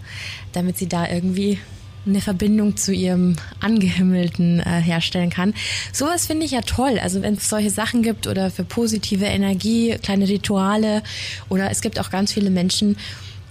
damit 0.55 0.77
sie 0.77 0.87
da 0.87 1.07
irgendwie 1.09 1.59
eine 2.05 2.21
Verbindung 2.21 2.77
zu 2.77 2.93
ihrem 2.93 3.35
Angehimmelten 3.59 4.59
äh, 4.59 4.81
herstellen 4.81 5.29
kann. 5.29 5.53
Sowas 5.91 6.27
finde 6.27 6.45
ich 6.45 6.51
ja 6.51 6.61
toll. 6.61 6.99
Also 7.01 7.21
wenn 7.21 7.35
es 7.35 7.49
solche 7.49 7.71
Sachen 7.71 8.03
gibt 8.03 8.27
oder 8.27 8.51
für 8.51 8.63
positive 8.63 9.25
Energie, 9.25 9.97
kleine 10.01 10.27
Rituale 10.27 11.01
oder 11.49 11.71
es 11.71 11.81
gibt 11.81 11.99
auch 11.99 12.11
ganz 12.11 12.31
viele 12.31 12.49
Menschen, 12.49 12.97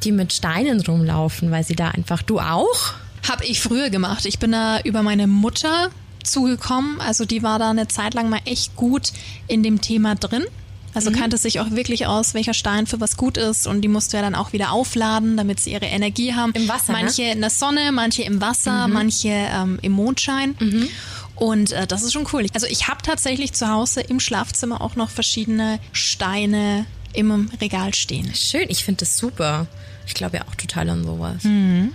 die 0.05 0.13
mit 0.13 0.33
Steinen 0.33 0.81
rumlaufen, 0.81 1.51
weil 1.51 1.65
sie 1.65 1.75
da 1.75 1.89
einfach, 1.91 2.23
du 2.23 2.39
auch? 2.39 2.95
Hab 3.29 3.43
ich 3.43 3.61
früher 3.61 3.91
gemacht. 3.91 4.27
Ich 4.27 4.39
bin 4.39 4.53
da 4.53 4.81
über 4.81 5.03
meine 5.03 5.27
Mutter 5.27 5.91
zugekommen. 6.23 7.01
Also 7.01 7.25
die 7.25 7.43
war 7.43 7.59
da 7.59 7.71
eine 7.71 7.89
Zeit 7.89 8.15
lang 8.15 8.29
mal 8.29 8.41
echt 8.45 8.77
gut 8.77 9.13
in 9.49 9.63
dem 9.63 9.81
Thema 9.81 10.15
drin. 10.15 10.45
Also 10.95 11.11
mhm. 11.11 11.17
kannte 11.17 11.37
sich 11.37 11.61
auch 11.61 11.71
wirklich 11.71 12.07
aus, 12.07 12.35
welcher 12.35 12.55
Stein 12.55 12.87
für 12.87 13.01
was 13.01 13.17
gut 13.17 13.37
ist 13.37 13.67
und 13.67 13.83
die 13.83 13.89
musst 13.89 14.13
du 14.13 14.17
ja 14.17 14.23
dann 14.23 14.35
auch 14.35 14.53
wieder 14.53 14.73
aufladen, 14.73 15.37
damit 15.37 15.61
sie 15.61 15.73
ihre 15.73 15.87
Energie 15.87 16.35
haben. 16.35 16.53
Im 16.53 16.69
Wasser. 16.69 16.93
Ne? 16.93 17.01
Manche 17.01 17.23
ne? 17.23 17.33
in 17.33 17.41
der 17.41 17.51
Sonne, 17.51 17.93
manche 17.93 18.23
im 18.23 18.41
Wasser, 18.41 18.87
mhm. 18.87 18.95
manche 18.95 19.29
ähm, 19.29 19.79
im 19.83 19.93
Mondschein. 19.93 20.55
Mhm. 20.61 20.89
Und 21.37 21.73
äh, 21.73 21.87
das 21.87 22.03
ist 22.03 22.13
schon 22.13 22.27
cool. 22.33 22.47
Also 22.55 22.67
ich 22.69 22.87
habe 22.89 23.03
tatsächlich 23.03 23.53
zu 23.53 23.69
Hause 23.69 24.01
im 24.03 24.21
Schlafzimmer 24.21 24.81
auch 24.81 24.95
noch 24.95 25.11
verschiedene 25.11 25.81
Steine 25.93 26.87
im 27.13 27.51
Regal 27.61 27.95
stehen. 27.95 28.33
Schön, 28.35 28.67
ich 28.69 28.85
finde 28.85 29.01
das 29.01 29.19
super. 29.19 29.67
Ich 30.07 30.15
glaube 30.15 30.37
ja 30.37 30.45
auch 30.49 30.55
total 30.55 30.91
an 30.91 31.05
sowas. 31.05 31.43
Mhm. 31.45 31.93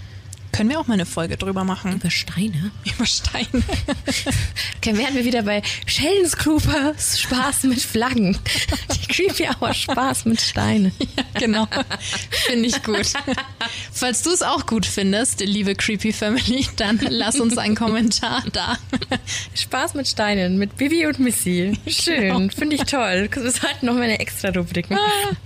Können 0.52 0.70
wir 0.70 0.80
auch 0.80 0.88
mal 0.88 0.96
eine 0.96 1.06
Folge 1.06 1.38
drüber 1.38 1.64
machen. 1.64 1.94
Über 1.94 2.10
Steine? 2.10 2.72
Über 2.86 3.06
Steine. 3.06 3.48
okay, 4.78 4.98
werden 4.98 5.16
wir 5.16 5.26
wieder 5.26 5.44
bei 5.44 5.62
Sheldon's 5.86 6.36
Croopers 6.36 7.20
Spaß 7.20 7.64
mit 7.64 7.82
Flaggen. 7.82 8.38
Die 8.94 9.08
Creepy 9.08 9.48
Hour 9.48 9.74
Spaß 9.74 10.26
mit 10.26 10.42
Steinen. 10.42 10.92
Ja, 11.18 11.24
genau. 11.40 11.68
Finde 12.48 12.68
ich 12.68 12.84
gut. 12.84 13.14
Falls 13.92 14.22
du 14.22 14.32
es 14.32 14.42
auch 14.42 14.66
gut 14.68 14.86
findest, 14.86 15.40
liebe 15.40 15.74
Creepy 15.74 16.14
Family, 16.14 16.68
dann 16.76 17.00
lass 17.10 17.40
uns 17.40 17.58
einen 17.58 17.76
Kommentar 17.76 18.44
da. 18.54 18.78
Spaß 19.56 19.96
mit 19.96 20.08
Steinen 20.08 20.58
mit 20.58 20.78
Bibi 20.78 21.08
und 21.08 21.20
Missy. 21.20 21.78
Schön. 21.88 22.22
Genau. 22.22 22.50
Finde 22.56 22.76
ich 22.76 22.84
toll. 22.84 23.30
Wir 23.34 23.52
sollten 23.52 23.86
noch 23.86 23.94
mal 23.96 24.04
eine 24.04 24.20
extra 24.20 24.50
Rubrik 24.50 24.90
machen. 24.90 25.38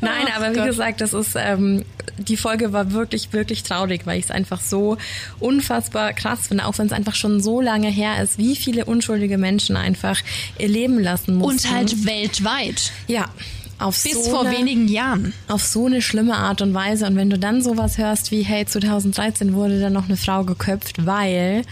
Nein, 0.00 0.26
oh, 0.26 0.36
aber 0.36 0.50
wie 0.52 0.58
Gott. 0.58 0.66
gesagt, 0.66 1.00
das 1.00 1.12
ist, 1.12 1.36
ähm, 1.36 1.84
die 2.18 2.36
Folge 2.36 2.72
war 2.72 2.92
wirklich, 2.92 3.32
wirklich 3.32 3.62
traurig, 3.62 4.02
weil 4.06 4.18
ich 4.18 4.26
es 4.26 4.30
einfach 4.30 4.60
so 4.60 4.96
unfassbar 5.40 6.12
krass 6.12 6.48
finde, 6.48 6.66
auch 6.66 6.78
wenn 6.78 6.86
es 6.86 6.92
einfach 6.92 7.14
schon 7.14 7.40
so 7.40 7.60
lange 7.60 7.88
her 7.88 8.22
ist, 8.22 8.38
wie 8.38 8.56
viele 8.56 8.84
unschuldige 8.84 9.38
Menschen 9.38 9.76
einfach 9.76 10.20
ihr 10.58 10.68
Leben 10.68 10.98
lassen 10.98 11.36
mussten. 11.36 11.68
Und 11.68 11.74
halt 11.74 12.06
weltweit. 12.06 12.92
Ja. 13.06 13.28
Auf 13.78 14.02
Bis 14.02 14.24
so 14.24 14.30
vor 14.30 14.40
eine, 14.40 14.58
wenigen 14.58 14.88
Jahren. 14.88 15.32
Auf 15.46 15.62
so 15.62 15.86
eine 15.86 16.02
schlimme 16.02 16.34
Art 16.34 16.62
und 16.62 16.74
Weise. 16.74 17.06
Und 17.06 17.14
wenn 17.14 17.30
du 17.30 17.38
dann 17.38 17.62
sowas 17.62 17.96
hörst 17.96 18.32
wie, 18.32 18.42
hey, 18.42 18.66
2013 18.66 19.54
wurde 19.54 19.80
dann 19.80 19.92
noch 19.92 20.06
eine 20.06 20.16
Frau 20.16 20.42
geköpft, 20.42 21.06
weil 21.06 21.62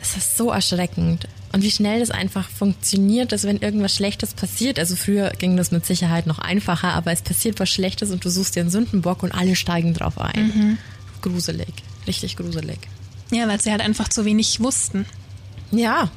das 0.00 0.16
ist 0.16 0.36
so 0.38 0.50
erschreckend. 0.50 1.28
Und 1.54 1.62
wie 1.62 1.70
schnell 1.70 2.00
das 2.00 2.10
einfach 2.10 2.48
funktioniert, 2.48 3.32
dass 3.32 3.44
wenn 3.44 3.58
irgendwas 3.58 3.94
Schlechtes 3.94 4.34
passiert, 4.34 4.78
also 4.78 4.96
früher 4.96 5.30
ging 5.30 5.56
das 5.56 5.70
mit 5.70 5.86
Sicherheit 5.86 6.26
noch 6.26 6.40
einfacher, 6.40 6.92
aber 6.92 7.12
es 7.12 7.22
passiert 7.22 7.60
was 7.60 7.70
Schlechtes 7.70 8.10
und 8.10 8.24
du 8.24 8.28
suchst 8.28 8.56
dir 8.56 8.60
einen 8.60 8.70
Sündenbock 8.70 9.22
und 9.22 9.32
alle 9.32 9.56
steigen 9.56 9.94
drauf 9.94 10.18
ein. 10.18 10.52
Mhm 10.54 10.78
gruselig. 11.24 11.72
Richtig 12.06 12.36
gruselig. 12.36 12.78
Ja, 13.30 13.48
weil 13.48 13.60
sie 13.60 13.70
halt 13.70 13.80
einfach 13.80 14.08
zu 14.08 14.24
wenig 14.24 14.60
wussten. 14.60 15.06
Ja. 15.70 16.10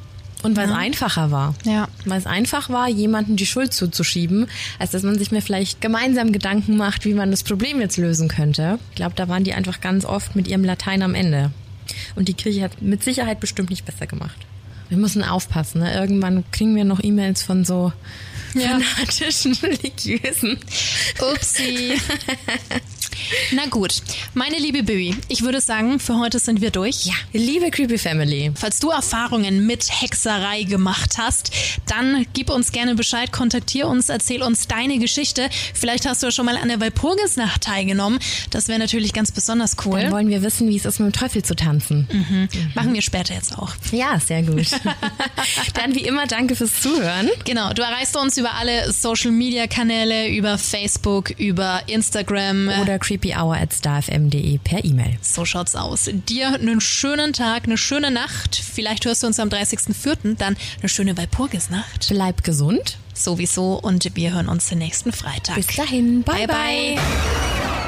Und 0.44 0.56
weil 0.56 0.68
ja. 0.68 0.74
es 0.74 0.78
einfacher 0.78 1.32
war. 1.32 1.56
Ja. 1.64 1.88
Weil 2.06 2.20
es 2.20 2.28
einfach 2.28 2.70
war, 2.70 2.88
jemanden 2.90 3.38
die 3.38 3.46
Schuld 3.46 3.74
zuzuschieben, 3.74 4.48
als 4.78 4.92
dass 4.92 5.04
man 5.04 5.18
sich 5.18 5.32
mir 5.32 5.42
vielleicht 5.42 5.82
gemeinsam 5.82 6.32
Gedanken 6.32 6.78
macht, 6.78 7.06
wie 7.06 7.14
man 7.14 7.32
das 7.32 7.44
Problem 7.44 7.80
jetzt 7.80 7.98
lösen 7.98 8.28
könnte. 8.28 8.78
Ich 8.92 8.98
glaube, 8.98 9.16
da 9.16 9.28
waren 9.30 9.46
die 9.46 9.54
einfach 9.54 9.82
ganz 9.82 10.06
oft 10.06 10.36
mit 10.36 10.48
ihrem 10.48 10.64
Latein 10.64 11.02
am 11.02 11.16
Ende. 11.16 11.52
Und 12.16 12.28
die 12.28 12.34
Kirche 12.34 12.62
hat 12.62 12.82
mit 12.82 13.04
Sicherheit 13.04 13.40
bestimmt 13.40 13.70
nicht 13.70 13.86
besser 13.86 14.06
gemacht. 14.06 14.38
Wir 14.90 14.98
müssen 14.98 15.24
aufpassen. 15.24 15.82
Ne? 15.82 15.94
Irgendwann 15.94 16.44
kriegen 16.52 16.76
wir 16.76 16.86
noch 16.86 17.04
E-Mails 17.04 17.44
von 17.44 17.66
so 17.66 17.92
ja. 18.54 18.80
fanatischen 18.80 19.54
Religiösen. 19.62 20.60
Upsi. 21.20 22.00
Na 23.52 23.66
gut, 23.68 24.02
meine 24.34 24.58
liebe 24.58 24.84
Bibi, 24.84 25.16
ich 25.28 25.42
würde 25.42 25.62
sagen, 25.62 26.00
für 26.00 26.18
heute 26.18 26.40
sind 26.40 26.62
wir 26.62 26.72
durch. 26.72 27.06
Ja, 27.06 27.14
liebe 27.34 27.72
Creepy 27.72 27.98
Family. 27.98 28.52
Falls 28.56 28.80
du 28.80 28.90
Erfahrungen 28.90 29.66
mit 29.66 29.88
Hexerei 30.02 30.64
gemacht 30.64 31.18
hast, 31.18 31.52
dann 31.88 32.26
gib 32.34 32.50
uns 32.50 32.72
gerne 32.72 32.96
Bescheid, 32.96 33.32
kontaktier 33.32 33.88
uns, 33.88 34.10
erzähl 34.10 34.42
uns 34.44 34.68
deine 34.68 35.00
Geschichte. 35.00 35.50
Vielleicht 35.74 36.06
hast 36.06 36.24
du 36.24 36.32
schon 36.32 36.46
mal 36.46 36.58
an 36.58 36.70
der 36.70 36.80
Walpurgisnacht 36.80 37.62
teilgenommen. 37.62 38.20
Das 38.50 38.68
wäre 38.68 38.80
natürlich 38.80 39.14
ganz 39.14 39.32
besonders 39.32 39.76
cool. 39.86 40.02
Dann 40.02 40.12
wollen 40.12 40.30
wir 40.30 40.42
wissen, 40.42 40.70
wie 40.70 40.78
es 40.78 40.86
ist, 40.86 41.00
mit 41.00 41.14
dem 41.14 41.20
Teufel 41.20 41.44
zu 41.44 41.56
tanzen. 41.56 42.08
Mhm. 42.12 42.42
Mhm. 42.42 42.50
Machen 42.76 42.94
wir 42.94 43.02
später 43.02 43.34
jetzt 43.34 43.58
auch. 43.58 43.74
Ja, 43.92 44.20
sehr 44.20 44.44
gut. 44.44 44.68
dann 45.74 45.96
wie 45.96 46.06
immer 46.06 46.28
danke 46.28 46.56
fürs 46.56 46.82
Zuhören. 46.82 47.30
Genau, 47.46 47.74
du 47.74 47.82
erreichst 47.82 48.16
uns 48.16 48.38
über 48.38 48.54
alle 48.54 48.92
Social 48.92 49.32
Media 49.32 49.68
Kanäle, 49.68 50.30
über 50.30 50.58
Facebook, 50.58 51.32
über 51.32 51.82
Instagram 51.88 52.70
oder 52.82 53.00
creepyhour 53.00 53.17
at 53.26 53.74
starfm.de 53.74 54.60
per 54.64 54.84
E-Mail. 54.84 55.18
So 55.22 55.46
schaut's 55.46 55.76
aus. 55.76 56.10
Dir 56.12 56.54
einen 56.54 56.82
schönen 56.82 57.34
Tag, 57.34 57.66
eine 57.66 57.78
schöne 57.78 58.12
Nacht. 58.12 58.56
Vielleicht 58.56 59.06
hörst 59.06 59.24
du 59.24 59.28
uns 59.28 59.40
am 59.40 59.50
30.04. 59.50 60.36
dann 60.38 60.58
eine 60.80 60.90
schöne 60.90 61.18
Walpurgisnacht. 61.18 62.08
Bleib 62.10 62.44
gesund. 62.44 62.98
Sowieso 63.14 63.74
und 63.74 64.16
wir 64.16 64.34
hören 64.34 64.48
uns 64.48 64.68
den 64.70 64.78
nächsten 64.78 65.12
Freitag. 65.12 65.56
Bis 65.56 65.68
dahin. 65.68 66.24
bye. 66.24 66.48
bye. 66.48 66.96
bye. 66.96 67.87